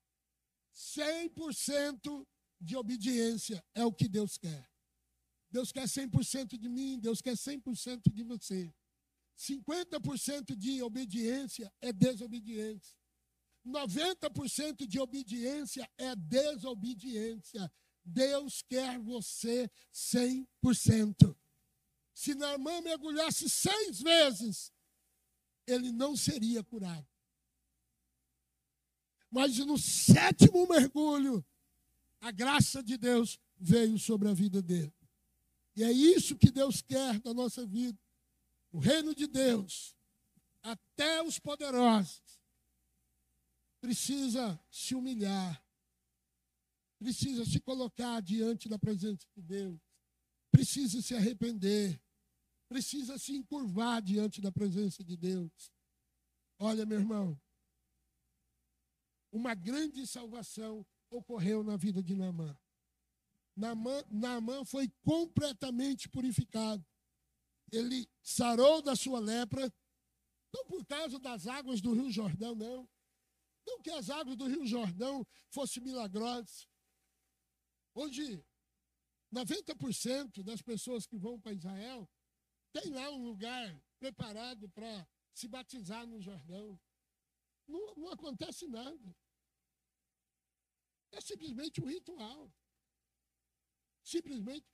100% 0.74 2.28
de 2.60 2.76
obediência 2.76 3.64
é 3.74 3.84
o 3.86 3.94
que 3.94 4.08
Deus 4.08 4.38
quer. 4.38 4.70
Deus 5.50 5.72
quer 5.72 5.86
100% 5.86 6.58
de 6.58 6.70
mim, 6.70 7.00
Deus 7.00 7.22
quer 7.22 7.36
100% 7.36 8.14
de 8.14 8.24
você. 8.24 8.74
50% 9.38 10.56
de 10.56 10.82
obediência 10.82 11.72
é 11.80 11.94
desobediência. 11.94 12.96
90% 13.66 14.88
de 14.88 15.00
obediência 15.00 15.90
é 15.98 16.16
desobediência. 16.16 17.72
Deus 18.08 18.62
quer 18.62 18.98
você 19.00 19.70
100%. 19.94 21.36
Se 22.14 22.34
Naamã 22.34 22.82
mergulhasse 22.82 23.50
seis 23.50 24.02
vezes, 24.02 24.72
ele 25.68 25.92
não 25.92 26.16
seria 26.16 26.64
curado. 26.64 27.06
Mas 29.30 29.58
no 29.58 29.78
sétimo 29.78 30.66
mergulho, 30.68 31.46
a 32.22 32.32
graça 32.32 32.82
de 32.82 32.98
Deus 32.98 33.40
veio 33.58 34.00
sobre 34.00 34.30
a 34.30 34.34
vida 34.34 34.62
dele. 34.62 34.94
E 35.76 35.84
é 35.84 35.92
isso 35.92 36.38
que 36.38 36.50
Deus 36.50 36.82
quer 36.82 37.20
da 37.20 37.34
nossa 37.34 37.66
vida. 37.66 38.00
O 38.72 38.80
reino 38.80 39.14
de 39.14 39.28
Deus, 39.28 39.96
até 40.64 41.22
os 41.22 41.38
poderosos, 41.38 42.40
precisa 43.82 44.60
se 44.72 44.96
humilhar, 44.96 45.62
precisa 46.98 47.46
se 47.46 47.60
colocar 47.60 48.22
diante 48.22 48.68
da 48.68 48.78
presença 48.78 49.26
de 49.36 49.42
Deus, 49.42 49.80
precisa 50.52 51.02
se 51.02 51.16
arrepender, 51.16 52.02
precisa 52.68 53.18
se 53.18 53.34
encurvar 53.36 54.02
diante 54.02 54.42
da 54.42 54.52
presença 54.52 55.04
de 55.04 55.16
Deus. 55.16 55.72
Olha, 56.60 56.86
meu 56.86 57.00
irmão, 57.00 57.40
uma 59.32 59.54
grande 59.54 60.06
salvação 60.08 60.86
ocorreu 61.10 61.64
na 61.64 61.78
vida 61.78 62.02
de 62.02 62.16
Naamã. 62.16 62.58
Naamã, 63.56 64.04
Naamã 64.10 64.66
foi 64.66 64.92
completamente 65.02 66.10
purificado. 66.10 66.86
Ele 67.72 68.08
sarou 68.24 68.82
da 68.82 68.96
sua 68.96 69.20
lepra, 69.20 69.72
não 70.54 70.66
por 70.66 70.86
causa 70.86 71.20
das 71.20 71.48
águas 71.48 71.82
do 71.82 71.94
Rio 71.94 72.10
Jordão, 72.12 72.56
não. 72.56 72.90
Não 73.68 73.82
que 73.82 73.90
as 73.92 74.10
águas 74.10 74.38
do 74.38 74.48
Rio 74.48 74.66
Jordão 74.66 75.26
fossem 75.50 75.84
milagrosas. 75.84 76.68
Hoje, 78.00 78.46
90% 79.34 80.44
das 80.44 80.62
pessoas 80.62 81.06
que 81.06 81.18
vão 81.18 81.40
para 81.40 81.54
Israel 81.54 82.08
tem 82.72 82.92
lá 82.92 83.10
um 83.10 83.24
lugar 83.24 83.68
preparado 84.00 84.70
para 84.70 85.08
se 85.34 85.48
batizar 85.48 86.06
no 86.06 86.22
Jordão. 86.22 86.80
Não, 87.68 87.96
não 87.96 88.10
acontece 88.10 88.68
nada. 88.68 89.16
É 91.12 91.22
simplesmente 91.22 91.82
um 91.82 91.88
ritual 91.88 92.52
simplesmente 94.08 94.66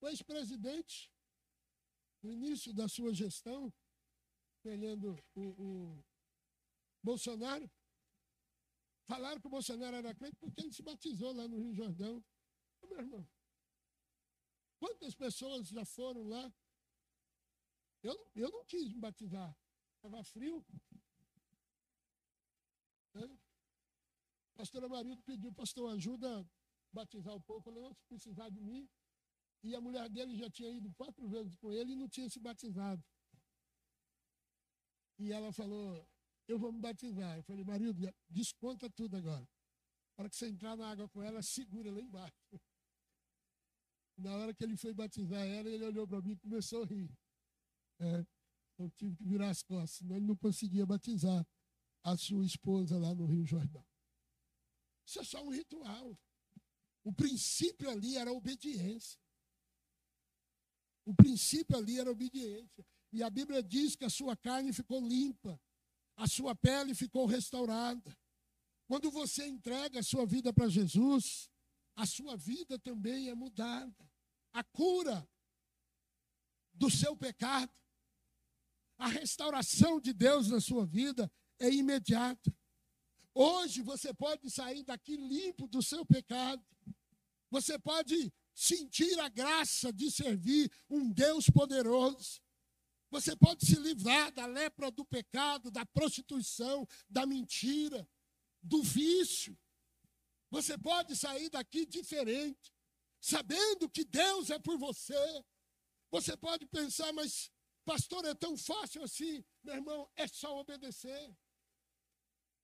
o 0.00 0.08
ex-presidente, 0.08 1.12
no 2.22 2.32
início 2.32 2.72
da 2.72 2.88
sua 2.88 3.12
gestão, 3.12 3.72
Fernando, 4.62 5.22
o, 5.34 5.42
o 5.42 6.04
Bolsonaro, 7.02 7.70
falaram 9.06 9.40
que 9.40 9.46
o 9.46 9.50
Bolsonaro 9.50 9.96
era 9.96 10.14
crente 10.14 10.36
porque 10.36 10.60
ele 10.60 10.72
se 10.72 10.82
batizou 10.82 11.32
lá 11.32 11.48
no 11.48 11.58
Rio 11.58 11.74
Jordão. 11.74 12.24
Meu 12.82 12.98
irmão, 12.98 13.28
quantas 14.78 15.14
pessoas 15.14 15.68
já 15.68 15.84
foram 15.84 16.22
lá? 16.24 16.52
Eu, 18.02 18.30
eu 18.34 18.50
não 18.50 18.64
quis 18.64 18.88
me 18.92 18.98
batizar. 18.98 19.56
Estava 19.96 20.22
frio. 20.22 20.64
Né? 23.14 23.38
Pastor 24.54 24.84
Amarildo 24.84 25.22
pediu, 25.22 25.52
pastor, 25.52 25.92
ajuda 25.92 26.48
batizar 26.92 27.34
o 27.34 27.40
povo. 27.40 27.62
Falei, 27.62 27.82
não, 27.82 27.94
se 27.94 28.04
precisar 28.04 28.48
de 28.50 28.60
mim. 28.60 28.88
E 29.62 29.74
a 29.74 29.80
mulher 29.80 30.08
dele 30.08 30.36
já 30.36 30.48
tinha 30.50 30.70
ido 30.70 30.92
quatro 30.94 31.26
vezes 31.28 31.56
com 31.56 31.72
ele 31.72 31.92
e 31.92 31.96
não 31.96 32.08
tinha 32.08 32.28
se 32.28 32.38
batizado. 32.38 33.02
E 35.18 35.32
ela 35.32 35.52
falou, 35.52 36.06
eu 36.48 36.58
vou 36.58 36.72
me 36.72 36.80
batizar. 36.80 37.36
Eu 37.36 37.42
falei, 37.42 37.64
marido, 37.64 37.98
desconta 38.28 38.88
tudo 38.90 39.16
agora. 39.16 39.46
Na 40.16 40.22
hora 40.22 40.30
que 40.30 40.36
você 40.36 40.46
entrar 40.46 40.76
na 40.76 40.90
água 40.90 41.08
com 41.08 41.22
ela, 41.22 41.42
segura 41.42 41.90
lá 41.90 42.00
embaixo. 42.00 42.60
Na 44.16 44.34
hora 44.36 44.54
que 44.54 44.64
ele 44.64 44.76
foi 44.76 44.94
batizar 44.94 45.46
ela, 45.46 45.68
ele 45.68 45.84
olhou 45.84 46.06
para 46.06 46.22
mim 46.22 46.32
e 46.32 46.36
começou 46.36 46.82
a 46.82 46.86
rir. 46.86 47.10
É, 48.00 48.26
eu 48.78 48.90
tive 48.90 49.16
que 49.16 49.24
virar 49.24 49.50
as 49.50 49.62
costas, 49.62 49.98
senão 49.98 50.16
ele 50.16 50.26
não 50.26 50.36
conseguia 50.36 50.86
batizar 50.86 51.46
a 52.02 52.16
sua 52.16 52.44
esposa 52.44 52.98
lá 52.98 53.14
no 53.14 53.26
Rio 53.26 53.44
Jordão. 53.44 53.84
Isso 55.06 55.20
é 55.20 55.24
só 55.24 55.42
um 55.42 55.50
ritual. 55.50 56.18
O 57.04 57.12
princípio 57.12 57.90
ali 57.90 58.16
era 58.16 58.32
obediência. 58.32 59.20
O 61.04 61.14
princípio 61.14 61.76
ali 61.76 61.98
era 61.98 62.10
obediência. 62.10 62.84
E 63.12 63.22
a 63.22 63.30
Bíblia 63.30 63.62
diz 63.62 63.94
que 63.94 64.04
a 64.04 64.10
sua 64.10 64.36
carne 64.36 64.72
ficou 64.72 65.00
limpa, 65.00 65.60
a 66.16 66.26
sua 66.26 66.54
pele 66.54 66.94
ficou 66.94 67.26
restaurada. 67.26 68.16
Quando 68.86 69.10
você 69.10 69.46
entrega 69.46 70.00
a 70.00 70.02
sua 70.02 70.24
vida 70.24 70.52
para 70.52 70.68
Jesus, 70.68 71.50
a 71.94 72.06
sua 72.06 72.36
vida 72.36 72.78
também 72.78 73.28
é 73.28 73.34
mudada. 73.34 74.10
A 74.52 74.64
cura 74.64 75.28
do 76.72 76.90
seu 76.90 77.16
pecado, 77.16 77.72
a 78.98 79.08
restauração 79.08 80.00
de 80.00 80.12
Deus 80.12 80.48
na 80.48 80.60
sua 80.60 80.86
vida 80.86 81.30
é 81.58 81.70
imediata. 81.70 82.54
Hoje 83.34 83.82
você 83.82 84.14
pode 84.14 84.50
sair 84.50 84.82
daqui 84.82 85.16
limpo 85.16 85.66
do 85.68 85.82
seu 85.82 86.06
pecado. 86.06 86.64
Você 87.50 87.78
pode 87.78 88.32
sentir 88.54 89.18
a 89.20 89.28
graça 89.28 89.92
de 89.92 90.10
servir 90.10 90.72
um 90.88 91.12
Deus 91.12 91.50
poderoso. 91.50 92.40
Você 93.10 93.36
pode 93.36 93.64
se 93.64 93.76
livrar 93.76 94.32
da 94.32 94.46
lepra 94.46 94.90
do 94.90 95.04
pecado, 95.04 95.70
da 95.70 95.86
prostituição, 95.86 96.86
da 97.08 97.24
mentira, 97.24 98.08
do 98.62 98.82
vício. 98.82 99.56
Você 100.50 100.76
pode 100.76 101.16
sair 101.16 101.48
daqui 101.48 101.86
diferente, 101.86 102.72
sabendo 103.20 103.88
que 103.88 104.04
Deus 104.04 104.50
é 104.50 104.58
por 104.58 104.78
você. 104.78 105.44
Você 106.10 106.36
pode 106.36 106.66
pensar, 106.66 107.12
mas 107.12 107.50
pastor, 107.84 108.24
é 108.24 108.34
tão 108.34 108.56
fácil 108.56 109.02
assim. 109.02 109.44
Meu 109.62 109.74
irmão, 109.74 110.10
é 110.16 110.26
só 110.26 110.58
obedecer. 110.58 111.36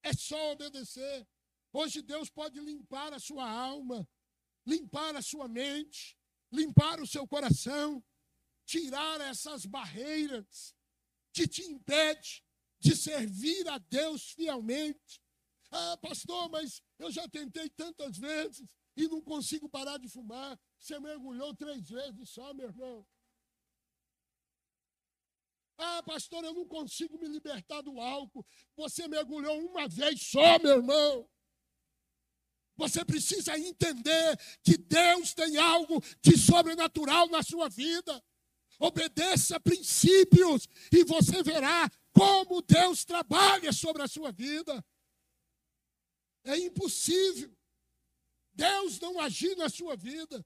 É 0.03 0.13
só 0.13 0.53
obedecer. 0.53 1.27
Hoje 1.73 2.03
Deus 2.03 2.29
pode 2.29 2.61
limpar 2.61 3.13
a 3.13 3.19
sua 3.19 3.49
alma, 3.49 4.07
limpar 4.67 5.17
a 5.17 5.23
sua 5.23 5.49
mente, 5.49 6.17
limpar 6.51 7.01
o 7.01 7.07
seu 7.07 7.27
coração, 7.27 8.05
tirar 8.65 9.21
essas 9.21 9.67
barreiras 9.67 10.75
que 11.33 11.47
te 11.47 11.63
impede 11.63 12.45
de 12.79 12.97
servir 12.97 13.69
a 13.69 13.79
Deus 13.79 14.33
fielmente. 14.33 15.23
Ah, 15.71 15.97
pastor, 16.03 16.51
mas 16.51 16.83
eu 16.99 17.11
já 17.11 17.27
tentei 17.29 17.69
tantas 17.71 18.19
vezes 18.19 18.69
e 18.97 19.09
não 19.09 19.23
consigo 19.23 19.69
parar 19.69 19.99
de 19.99 20.09
fumar. 20.09 20.59
Você 20.79 20.99
mergulhou 20.99 21.55
três 21.55 21.89
vezes 21.89 22.31
só, 22.31 22.53
meu 22.53 22.69
irmão. 22.69 23.07
Ah, 25.79 26.03
pastor, 26.03 26.45
eu 26.45 26.53
não 26.53 26.67
consigo 26.67 27.19
me 27.19 27.27
libertar 27.27 27.83
do 27.83 28.01
álcool. 28.01 28.47
Você 28.77 29.09
mergulhou 29.09 29.59
uma 29.67 29.89
vez 29.89 30.23
só, 30.23 30.59
meu 30.59 30.77
irmão. 30.77 31.29
Você 32.77 33.05
precisa 33.05 33.59
entender 33.59 34.39
que 34.63 34.77
Deus 34.77 35.35
tem 35.35 35.57
algo 35.57 36.03
de 36.21 36.37
sobrenatural 36.37 37.29
na 37.29 37.43
sua 37.43 37.69
vida. 37.69 38.23
Obedeça 38.79 39.61
princípios 39.61 40.69
e 40.93 41.05
você 41.05 41.43
verá 41.43 41.91
como 42.13 42.63
Deus 42.63 43.05
trabalha 43.05 43.73
sobre 43.73 44.03
a 44.03 44.09
sua 44.09 44.33
vida. 44.33 44.85
É 46.45 46.57
impossível 46.57 47.55
Deus 48.55 49.01
não 49.01 49.19
agir 49.19 49.57
na 49.57 49.69
sua 49.69 49.97
vida. 49.97 50.45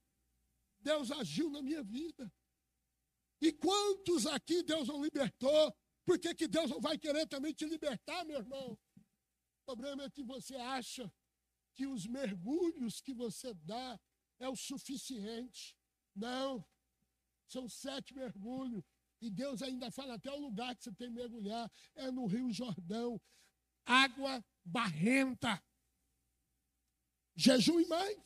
Deus 0.80 1.10
agiu 1.10 1.50
na 1.50 1.60
minha 1.62 1.82
vida. 1.82 2.32
E 3.40 3.52
quantos 3.52 4.26
aqui 4.26 4.62
Deus 4.62 4.88
não 4.88 5.02
libertou? 5.02 5.76
Por 6.04 6.18
que, 6.18 6.34
que 6.34 6.46
Deus 6.46 6.70
não 6.70 6.80
vai 6.80 6.96
querer 6.96 7.26
também 7.26 7.52
te 7.52 7.66
libertar, 7.66 8.24
meu 8.24 8.38
irmão? 8.38 8.78
O 8.94 9.64
problema 9.64 10.04
é 10.04 10.10
que 10.10 10.22
você 10.22 10.54
acha 10.54 11.12
que 11.74 11.86
os 11.86 12.06
mergulhos 12.06 13.00
que 13.00 13.12
você 13.12 13.52
dá 13.54 14.00
é 14.38 14.48
o 14.48 14.56
suficiente. 14.56 15.76
Não. 16.14 16.64
São 17.46 17.68
sete 17.68 18.14
mergulhos. 18.14 18.84
E 19.20 19.30
Deus 19.30 19.62
ainda 19.62 19.90
fala 19.90 20.14
até 20.14 20.30
o 20.30 20.38
lugar 20.38 20.76
que 20.76 20.84
você 20.84 20.92
tem 20.92 21.08
que 21.08 21.14
mergulhar. 21.14 21.70
É 21.94 22.10
no 22.10 22.26
Rio 22.26 22.52
Jordão. 22.52 23.20
Água 23.84 24.44
barrenta. 24.64 25.62
Jejum 27.34 27.86
mais. 27.88 28.18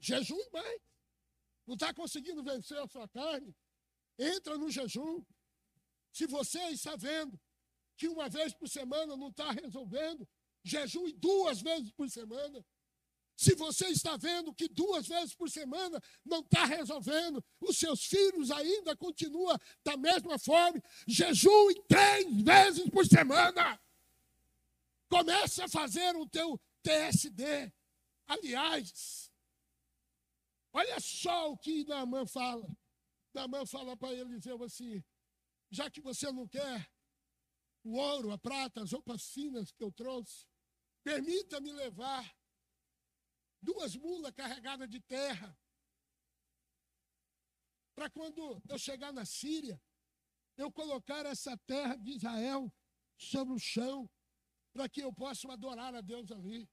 Jejum 0.00 0.50
mais. 0.52 0.82
Não 1.66 1.74
está 1.74 1.94
conseguindo 1.94 2.42
vencer 2.42 2.78
a 2.78 2.88
sua 2.88 3.08
carne? 3.08 3.54
Entra 4.18 4.58
no 4.58 4.70
jejum. 4.70 5.24
Se 6.12 6.26
você 6.26 6.60
está 6.70 6.96
vendo 6.96 7.40
que 7.96 8.08
uma 8.08 8.28
vez 8.28 8.52
por 8.52 8.68
semana 8.68 9.16
não 9.16 9.28
está 9.28 9.52
resolvendo, 9.52 10.28
jejue 10.64 11.12
duas 11.14 11.62
vezes 11.62 11.90
por 11.92 12.08
semana. 12.10 12.64
Se 13.36 13.54
você 13.54 13.88
está 13.88 14.16
vendo 14.16 14.54
que 14.54 14.68
duas 14.68 15.06
vezes 15.06 15.34
por 15.34 15.50
semana 15.50 16.00
não 16.24 16.40
está 16.40 16.64
resolvendo, 16.64 17.42
os 17.60 17.76
seus 17.76 18.04
filhos 18.04 18.50
ainda 18.50 18.96
continuam 18.96 19.58
da 19.82 19.96
mesma 19.96 20.38
forma, 20.38 20.82
jejue 21.06 21.74
três 21.88 22.42
vezes 22.42 22.88
por 22.90 23.06
semana. 23.06 23.80
Comece 25.08 25.62
a 25.62 25.68
fazer 25.68 26.14
o 26.16 26.26
teu 26.26 26.60
TSD. 26.82 27.72
Aliás, 28.26 29.30
olha 30.72 30.98
só 31.00 31.52
o 31.52 31.58
que 31.58 31.84
Naamã 31.84 32.26
fala. 32.26 32.66
Naamã 33.34 33.66
fala 33.66 33.96
para 33.96 34.14
Eliseu 34.14 34.62
assim: 34.62 35.02
já 35.70 35.90
que 35.90 36.00
você 36.00 36.30
não 36.30 36.46
quer 36.46 36.88
o 37.84 37.96
ouro, 37.96 38.30
a 38.30 38.38
prata, 38.38 38.82
as 38.82 38.92
roupas 38.92 39.30
finas 39.30 39.72
que 39.72 39.82
eu 39.82 39.90
trouxe, 39.90 40.46
permita-me 41.02 41.72
levar 41.72 42.32
duas 43.62 43.96
mulas 43.96 44.32
carregadas 44.32 44.88
de 44.90 45.00
terra. 45.00 45.56
Para 47.94 48.10
quando 48.10 48.60
eu 48.68 48.78
chegar 48.78 49.12
na 49.12 49.24
Síria, 49.24 49.80
eu 50.56 50.70
colocar 50.72 51.24
essa 51.24 51.56
terra 51.58 51.96
de 51.96 52.12
Israel 52.12 52.72
sobre 53.16 53.54
o 53.54 53.58
chão, 53.58 54.10
para 54.72 54.88
que 54.88 55.00
eu 55.00 55.12
possa 55.12 55.50
adorar 55.52 55.94
a 55.94 56.00
Deus 56.00 56.30
ali. 56.32 56.68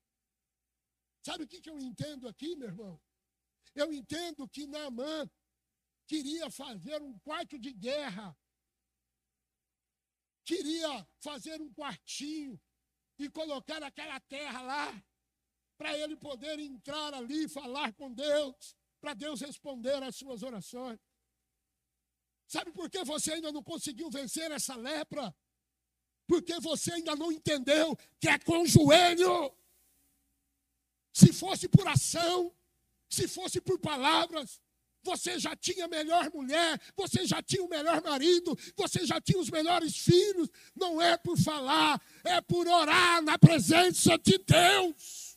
Sabe 1.23 1.43
o 1.43 1.47
que, 1.47 1.61
que 1.61 1.69
eu 1.69 1.77
entendo 1.77 2.27
aqui, 2.27 2.55
meu 2.55 2.69
irmão? 2.69 3.01
Eu 3.75 3.93
entendo 3.93 4.47
que 4.47 4.65
Naamã 4.65 5.29
queria 6.07 6.49
fazer 6.49 7.01
um 7.01 7.17
quarto 7.19 7.59
de 7.59 7.71
guerra, 7.71 8.35
queria 10.43 11.07
fazer 11.19 11.61
um 11.61 11.71
quartinho 11.73 12.59
e 13.19 13.29
colocar 13.29 13.83
aquela 13.83 14.19
terra 14.21 14.61
lá 14.61 15.03
para 15.79 15.97
ele 15.97 16.17
poder 16.17 16.59
entrar 16.59 17.13
ali 17.13 17.45
e 17.45 17.47
falar 17.47 17.93
com 17.93 18.11
Deus, 18.11 18.75
para 18.99 19.13
Deus 19.13 19.39
responder 19.39 20.03
às 20.03 20.17
suas 20.17 20.43
orações. 20.43 20.99
Sabe 22.45 22.73
por 22.73 22.89
que 22.89 23.01
você 23.05 23.31
ainda 23.31 23.49
não 23.49 23.63
conseguiu 23.63 24.09
vencer 24.11 24.51
essa 24.51 24.75
lepra? 24.75 25.33
Porque 26.27 26.59
você 26.59 26.91
ainda 26.91 27.15
não 27.15 27.31
entendeu 27.31 27.97
que 28.19 28.27
é 28.27 28.37
com 28.37 28.63
o 28.63 28.67
joelho. 28.67 29.55
Se 31.13 31.31
fosse 31.31 31.69
por 31.69 31.87
ação, 31.87 32.53
se 33.09 33.25
fosse 33.25 33.61
por 33.61 33.79
palavras, 33.79 34.61
você 35.01 35.39
já 35.39 35.55
tinha 35.55 35.85
a 35.85 35.87
melhor 35.87 36.29
mulher, 36.33 36.77
você 36.93 37.25
já 37.25 37.41
tinha 37.41 37.63
o 37.63 37.69
melhor 37.69 38.03
marido, 38.03 38.53
você 38.75 39.05
já 39.05 39.21
tinha 39.21 39.39
os 39.39 39.49
melhores 39.49 39.95
filhos. 39.95 40.49
Não 40.75 41.01
é 41.01 41.15
por 41.17 41.37
falar, 41.37 42.01
é 42.25 42.41
por 42.41 42.67
orar 42.67 43.21
na 43.21 43.39
presença 43.39 44.17
de 44.17 44.37
Deus. 44.39 45.28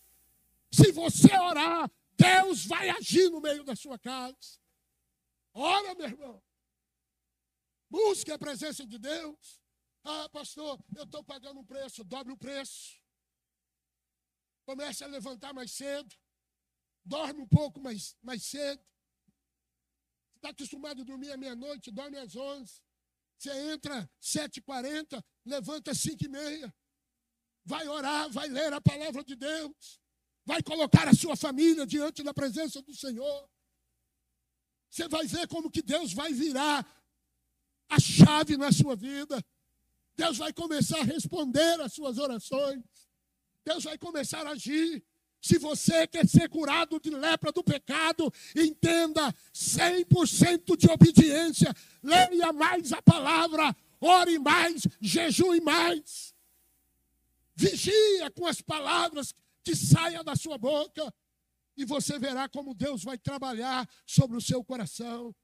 Se 0.73 0.91
você 0.91 1.33
orar, 1.37 1.91
Deus 2.17 2.65
vai 2.65 2.89
agir 2.89 3.29
no 3.29 3.41
meio 3.41 3.63
da 3.63 3.77
sua 3.77 3.99
casa. 3.99 4.59
Ora, 5.53 5.95
meu 5.95 6.07
irmão. 6.07 6.43
Busque 7.91 8.33
a 8.33 8.39
presença 8.39 8.87
de 8.87 8.99
Deus. 8.99 9.61
Ah, 10.03 10.29
pastor, 10.31 10.83
eu 10.97 11.05
estou 11.05 11.23
pagando 11.23 11.61
um 11.61 11.65
preço, 11.65 12.03
dobre 12.03 12.33
o 12.33 12.37
preço. 12.39 12.99
Comece 14.65 15.05
a 15.05 15.07
levantar 15.09 15.53
mais 15.53 15.73
cedo. 15.73 16.15
Dorme 17.05 17.43
um 17.43 17.49
pouco 17.49 17.81
mais, 17.81 18.17
mais 18.23 18.43
cedo. 18.45 18.83
Está 20.37 20.49
acostumado 20.49 21.03
a 21.03 21.05
dormir 21.05 21.33
à 21.33 21.37
meia-noite, 21.37 21.91
dorme 21.91 22.17
às 22.17 22.35
onze. 22.35 22.81
Você 23.37 23.53
entra 23.73 24.11
sete 24.21 24.57
e 24.57 24.63
quarenta, 24.63 25.23
levanta 25.45 25.95
cinco 25.95 26.25
e 26.25 26.29
meia. 26.29 26.75
Vai 27.65 27.87
orar, 27.87 28.31
vai 28.31 28.49
ler 28.49 28.73
a 28.73 28.81
palavra 28.81 29.23
de 29.23 29.37
Deus 29.37 30.02
vai 30.45 30.63
colocar 30.63 31.09
a 31.09 31.15
sua 31.15 31.37
família 31.37 31.87
diante 31.87 32.23
da 32.23 32.35
presença 32.35 32.83
do 32.83 32.95
Senhor. 32.95 33.49
Você 34.91 35.09
vai 35.09 35.27
ver 35.27 35.49
como 35.49 35.71
que 35.71 35.83
Deus 35.83 36.13
vai 36.13 36.33
virar 36.33 36.87
a 37.89 37.99
chave 37.99 38.57
na 38.57 38.73
sua 38.73 38.95
vida. 38.95 39.43
Deus 40.17 40.37
vai 40.37 40.53
começar 40.53 41.01
a 41.01 41.05
responder 41.05 41.81
às 41.81 41.93
suas 41.95 42.19
orações. 42.19 42.83
Deus 43.65 43.85
vai 43.85 43.97
começar 43.97 44.47
a 44.47 44.51
agir. 44.51 45.03
Se 45.41 45.59
você 45.59 46.07
quer 46.07 46.29
ser 46.29 46.49
curado 46.49 47.01
de 47.01 47.11
lepra 47.11 47.51
do 47.51 47.65
pecado, 47.65 48.33
entenda 48.55 49.35
100% 49.53 50.77
de 50.77 50.89
obediência. 50.89 51.75
Leia 52.03 52.53
mais 52.53 52.93
a 52.93 53.03
palavra, 53.03 53.75
ore 54.01 54.39
mais, 54.39 54.87
jejue 55.01 55.61
mais. 55.61 56.33
Vigia 57.57 58.31
com 58.31 58.47
as 58.47 58.61
palavras 58.61 59.35
que 59.65 59.77
saia 59.77 60.23
da 60.25 60.35
sua 60.35 60.59
boca, 60.59 61.13
e 61.77 61.85
você 61.85 62.19
verá 62.19 62.49
como 62.49 62.75
Deus 62.75 63.03
vai 63.03 63.17
trabalhar 63.17 63.89
sobre 64.07 64.37
o 64.37 64.41
seu 64.41 64.65
coração. 64.65 65.35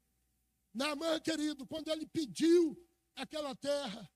Naamã, 0.74 1.20
querido, 1.20 1.66
quando 1.66 1.88
ele 1.88 2.06
pediu 2.06 2.76
aquela 3.16 3.54
terra, 3.56 4.10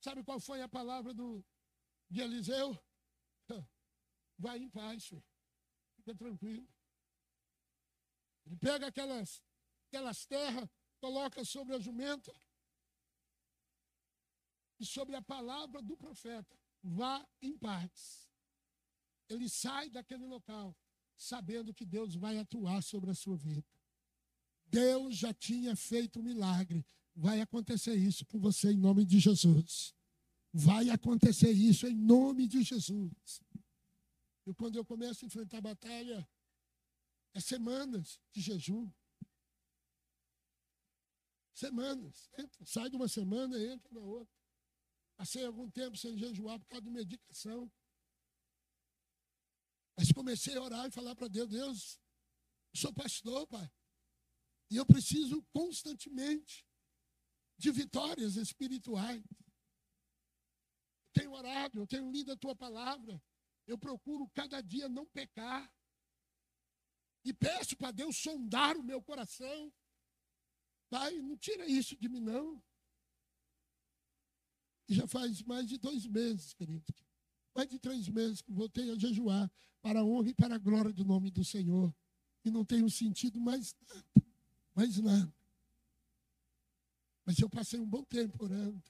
sabe 0.00 0.22
qual 0.22 0.38
foi 0.38 0.60
a 0.60 0.68
palavra 0.68 1.14
do, 1.14 1.44
de 2.10 2.20
Eliseu? 2.20 2.78
Vai 4.38 4.58
em 4.58 4.68
paz, 4.68 5.06
filho. 5.06 5.24
fica 5.96 6.14
tranquilo. 6.14 6.68
Ele 8.44 8.56
pega 8.56 8.88
aquelas, 8.88 9.42
aquelas 9.88 10.26
terras, 10.26 10.68
coloca 11.00 11.44
sobre 11.44 11.76
a 11.76 11.78
jumenta 11.78 12.32
e 14.78 14.84
sobre 14.84 15.14
a 15.14 15.22
palavra 15.22 15.80
do 15.80 15.96
profeta. 15.96 16.58
Vá 16.82 17.26
em 17.40 17.56
paz 17.56 18.31
ele 19.28 19.48
sai 19.48 19.90
daquele 19.90 20.26
local 20.26 20.76
sabendo 21.16 21.72
que 21.72 21.84
Deus 21.84 22.14
vai 22.14 22.38
atuar 22.38 22.82
sobre 22.82 23.10
a 23.10 23.14
sua 23.14 23.36
vida. 23.36 23.64
Deus 24.66 25.16
já 25.16 25.32
tinha 25.32 25.76
feito 25.76 26.20
um 26.20 26.22
milagre. 26.22 26.84
Vai 27.14 27.40
acontecer 27.40 27.94
isso 27.94 28.24
com 28.26 28.38
você 28.38 28.72
em 28.72 28.78
nome 28.78 29.04
de 29.04 29.20
Jesus. 29.20 29.94
Vai 30.52 30.90
acontecer 30.90 31.50
isso 31.50 31.86
em 31.86 31.94
nome 31.94 32.46
de 32.48 32.62
Jesus. 32.62 33.42
E 34.46 34.54
quando 34.54 34.76
eu 34.76 34.84
começo 34.84 35.24
a 35.24 35.26
enfrentar 35.26 35.58
a 35.58 35.62
batalha, 35.62 36.28
é 37.34 37.40
semanas 37.40 38.20
de 38.32 38.40
jejum. 38.40 38.90
Semanas. 41.54 42.30
Entra, 42.38 42.66
sai 42.66 42.90
de 42.90 42.96
uma 42.96 43.08
semana, 43.08 43.58
entra 43.62 43.92
na 43.92 44.00
outra. 44.00 44.34
Passei 45.16 45.44
algum 45.44 45.70
tempo 45.70 45.96
sem 45.96 46.16
jejuar 46.16 46.58
por 46.58 46.66
causa 46.66 46.82
de 46.82 46.90
medicação. 46.90 47.70
Mas 49.96 50.10
comecei 50.12 50.56
a 50.56 50.62
orar 50.62 50.86
e 50.86 50.90
falar 50.90 51.14
para 51.14 51.28
Deus, 51.28 51.48
Deus, 51.48 52.00
eu 52.74 52.80
sou 52.80 52.92
pastor, 52.92 53.46
pai. 53.46 53.70
E 54.70 54.76
eu 54.76 54.86
preciso 54.86 55.42
constantemente 55.52 56.66
de 57.58 57.70
vitórias 57.70 58.36
espirituais. 58.36 59.22
Tenho 61.12 61.32
orado, 61.32 61.78
eu 61.78 61.86
tenho 61.86 62.10
lido 62.10 62.32
a 62.32 62.36
tua 62.36 62.56
palavra. 62.56 63.22
Eu 63.66 63.76
procuro 63.78 64.28
cada 64.30 64.60
dia 64.60 64.88
não 64.88 65.06
pecar. 65.06 65.70
E 67.24 67.32
peço 67.32 67.76
para 67.76 67.92
Deus 67.92 68.16
sondar 68.16 68.76
o 68.76 68.82
meu 68.82 69.02
coração. 69.02 69.72
Pai, 70.88 71.20
não 71.20 71.36
tira 71.36 71.66
isso 71.66 71.96
de 71.96 72.08
mim, 72.08 72.20
não. 72.20 72.62
E 74.88 74.94
já 74.94 75.06
faz 75.06 75.42
mais 75.42 75.66
de 75.68 75.78
dois 75.78 76.06
meses, 76.06 76.52
querido, 76.54 76.92
mais 77.54 77.68
de 77.68 77.78
três 77.78 78.08
meses 78.08 78.40
que 78.40 78.52
voltei 78.52 78.90
a 78.90 78.98
jejuar 78.98 79.50
para 79.80 80.00
a 80.00 80.04
honra 80.04 80.30
e 80.30 80.34
para 80.34 80.54
a 80.54 80.58
glória 80.58 80.92
do 80.92 81.04
nome 81.04 81.30
do 81.30 81.44
Senhor. 81.44 81.94
E 82.44 82.50
não 82.50 82.64
tenho 82.64 82.88
sentido 82.90 83.40
mais 83.40 83.76
nada, 83.86 84.26
mais 84.74 84.98
nada. 84.98 85.34
Mas 87.24 87.38
eu 87.38 87.48
passei 87.48 87.78
um 87.78 87.88
bom 87.88 88.02
tempo 88.04 88.42
orando. 88.42 88.82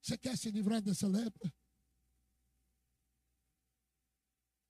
Você 0.00 0.16
quer 0.16 0.36
se 0.36 0.50
livrar 0.50 0.80
dessa 0.80 1.06
lepra? 1.06 1.52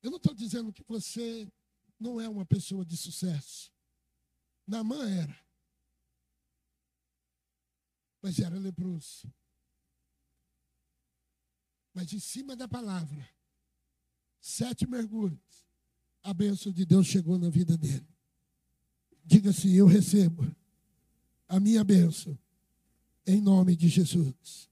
Eu 0.02 0.10
não 0.10 0.16
estou 0.16 0.34
dizendo 0.34 0.72
que 0.72 0.82
você 0.82 1.50
não 1.98 2.20
é 2.20 2.28
uma 2.28 2.44
pessoa 2.44 2.84
de 2.84 2.96
sucesso. 2.96 3.72
Namã 4.66 5.08
era. 5.08 5.46
Mas 8.20 8.40
era 8.40 8.58
leproso 8.58 9.32
mas 11.94 12.12
em 12.12 12.18
cima 12.18 12.56
da 12.56 12.66
palavra, 12.66 13.28
sete 14.40 14.86
mergulhos, 14.86 15.66
a 16.22 16.32
bênção 16.32 16.72
de 16.72 16.84
Deus 16.84 17.06
chegou 17.06 17.38
na 17.38 17.50
vida 17.50 17.76
dele. 17.76 18.06
Diga 19.24 19.50
assim: 19.50 19.72
Eu 19.72 19.86
recebo 19.86 20.44
a 21.48 21.60
minha 21.60 21.84
bênção 21.84 22.38
em 23.26 23.40
nome 23.40 23.76
de 23.76 23.88
Jesus. 23.88 24.70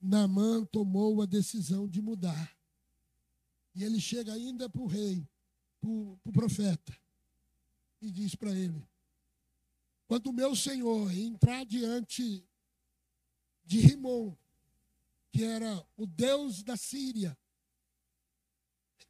Naamã 0.00 0.64
tomou 0.64 1.20
a 1.20 1.26
decisão 1.26 1.88
de 1.88 2.00
mudar. 2.00 2.56
E 3.74 3.84
ele 3.84 4.00
chega 4.00 4.32
ainda 4.32 4.68
para 4.68 4.82
o 4.82 4.86
rei, 4.86 5.28
para 5.80 5.90
o 5.90 6.32
profeta, 6.32 6.96
e 8.00 8.10
diz 8.10 8.34
para 8.34 8.52
ele: 8.52 8.82
Quando 10.06 10.28
o 10.28 10.32
meu 10.32 10.56
senhor 10.56 11.12
entrar 11.12 11.64
diante 11.64 12.44
de 13.64 13.80
Rimon, 13.80 14.34
que 15.30 15.44
era 15.44 15.86
o 15.96 16.06
deus 16.06 16.62
da 16.62 16.76
Síria, 16.76 17.36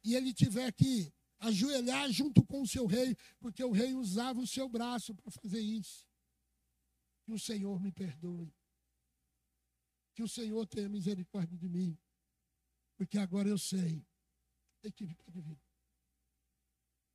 e 0.03 0.15
ele 0.15 0.33
tiver 0.33 0.71
que 0.73 1.13
ajoelhar 1.39 2.11
junto 2.11 2.45
com 2.45 2.61
o 2.61 2.67
seu 2.67 2.85
rei, 2.85 3.15
porque 3.39 3.63
o 3.63 3.71
rei 3.71 3.93
usava 3.93 4.39
o 4.39 4.47
seu 4.47 4.67
braço 4.67 5.13
para 5.15 5.31
fazer 5.31 5.59
isso. 5.59 6.05
Que 7.23 7.31
o 7.31 7.39
Senhor 7.39 7.79
me 7.79 7.91
perdoe. 7.91 8.53
Que 10.13 10.23
o 10.23 10.27
Senhor 10.27 10.65
tenha 10.67 10.89
misericórdia 10.89 11.57
de 11.57 11.69
mim. 11.69 11.97
Porque 12.97 13.17
agora 13.17 13.47
eu 13.47 13.57
sei 13.57 14.05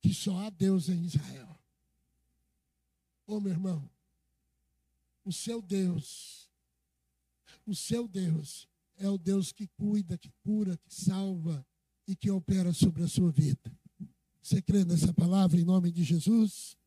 que 0.01 0.13
só 0.13 0.37
há 0.37 0.49
Deus 0.49 0.89
em 0.89 1.03
Israel. 1.03 1.59
Ô 3.27 3.35
oh, 3.35 3.39
meu 3.39 3.51
irmão, 3.51 3.89
o 5.23 5.33
seu 5.33 5.61
Deus, 5.61 6.49
o 7.65 7.75
seu 7.75 8.07
Deus 8.07 8.67
é 8.97 9.09
o 9.09 9.17
Deus 9.17 9.51
que 9.51 9.67
cuida, 9.67 10.17
que 10.17 10.31
cura, 10.43 10.77
que 10.77 10.93
salva 10.93 11.65
e 12.07 12.15
que 12.15 12.29
opera 12.29 12.71
sobre 12.73 13.03
a 13.03 13.07
sua 13.07 13.31
vida. 13.31 13.71
Você 14.41 14.61
crê 14.61 14.85
nessa 14.85 15.13
palavra 15.13 15.59
em 15.59 15.63
nome 15.63 15.91
de 15.91 16.03
Jesus? 16.03 16.77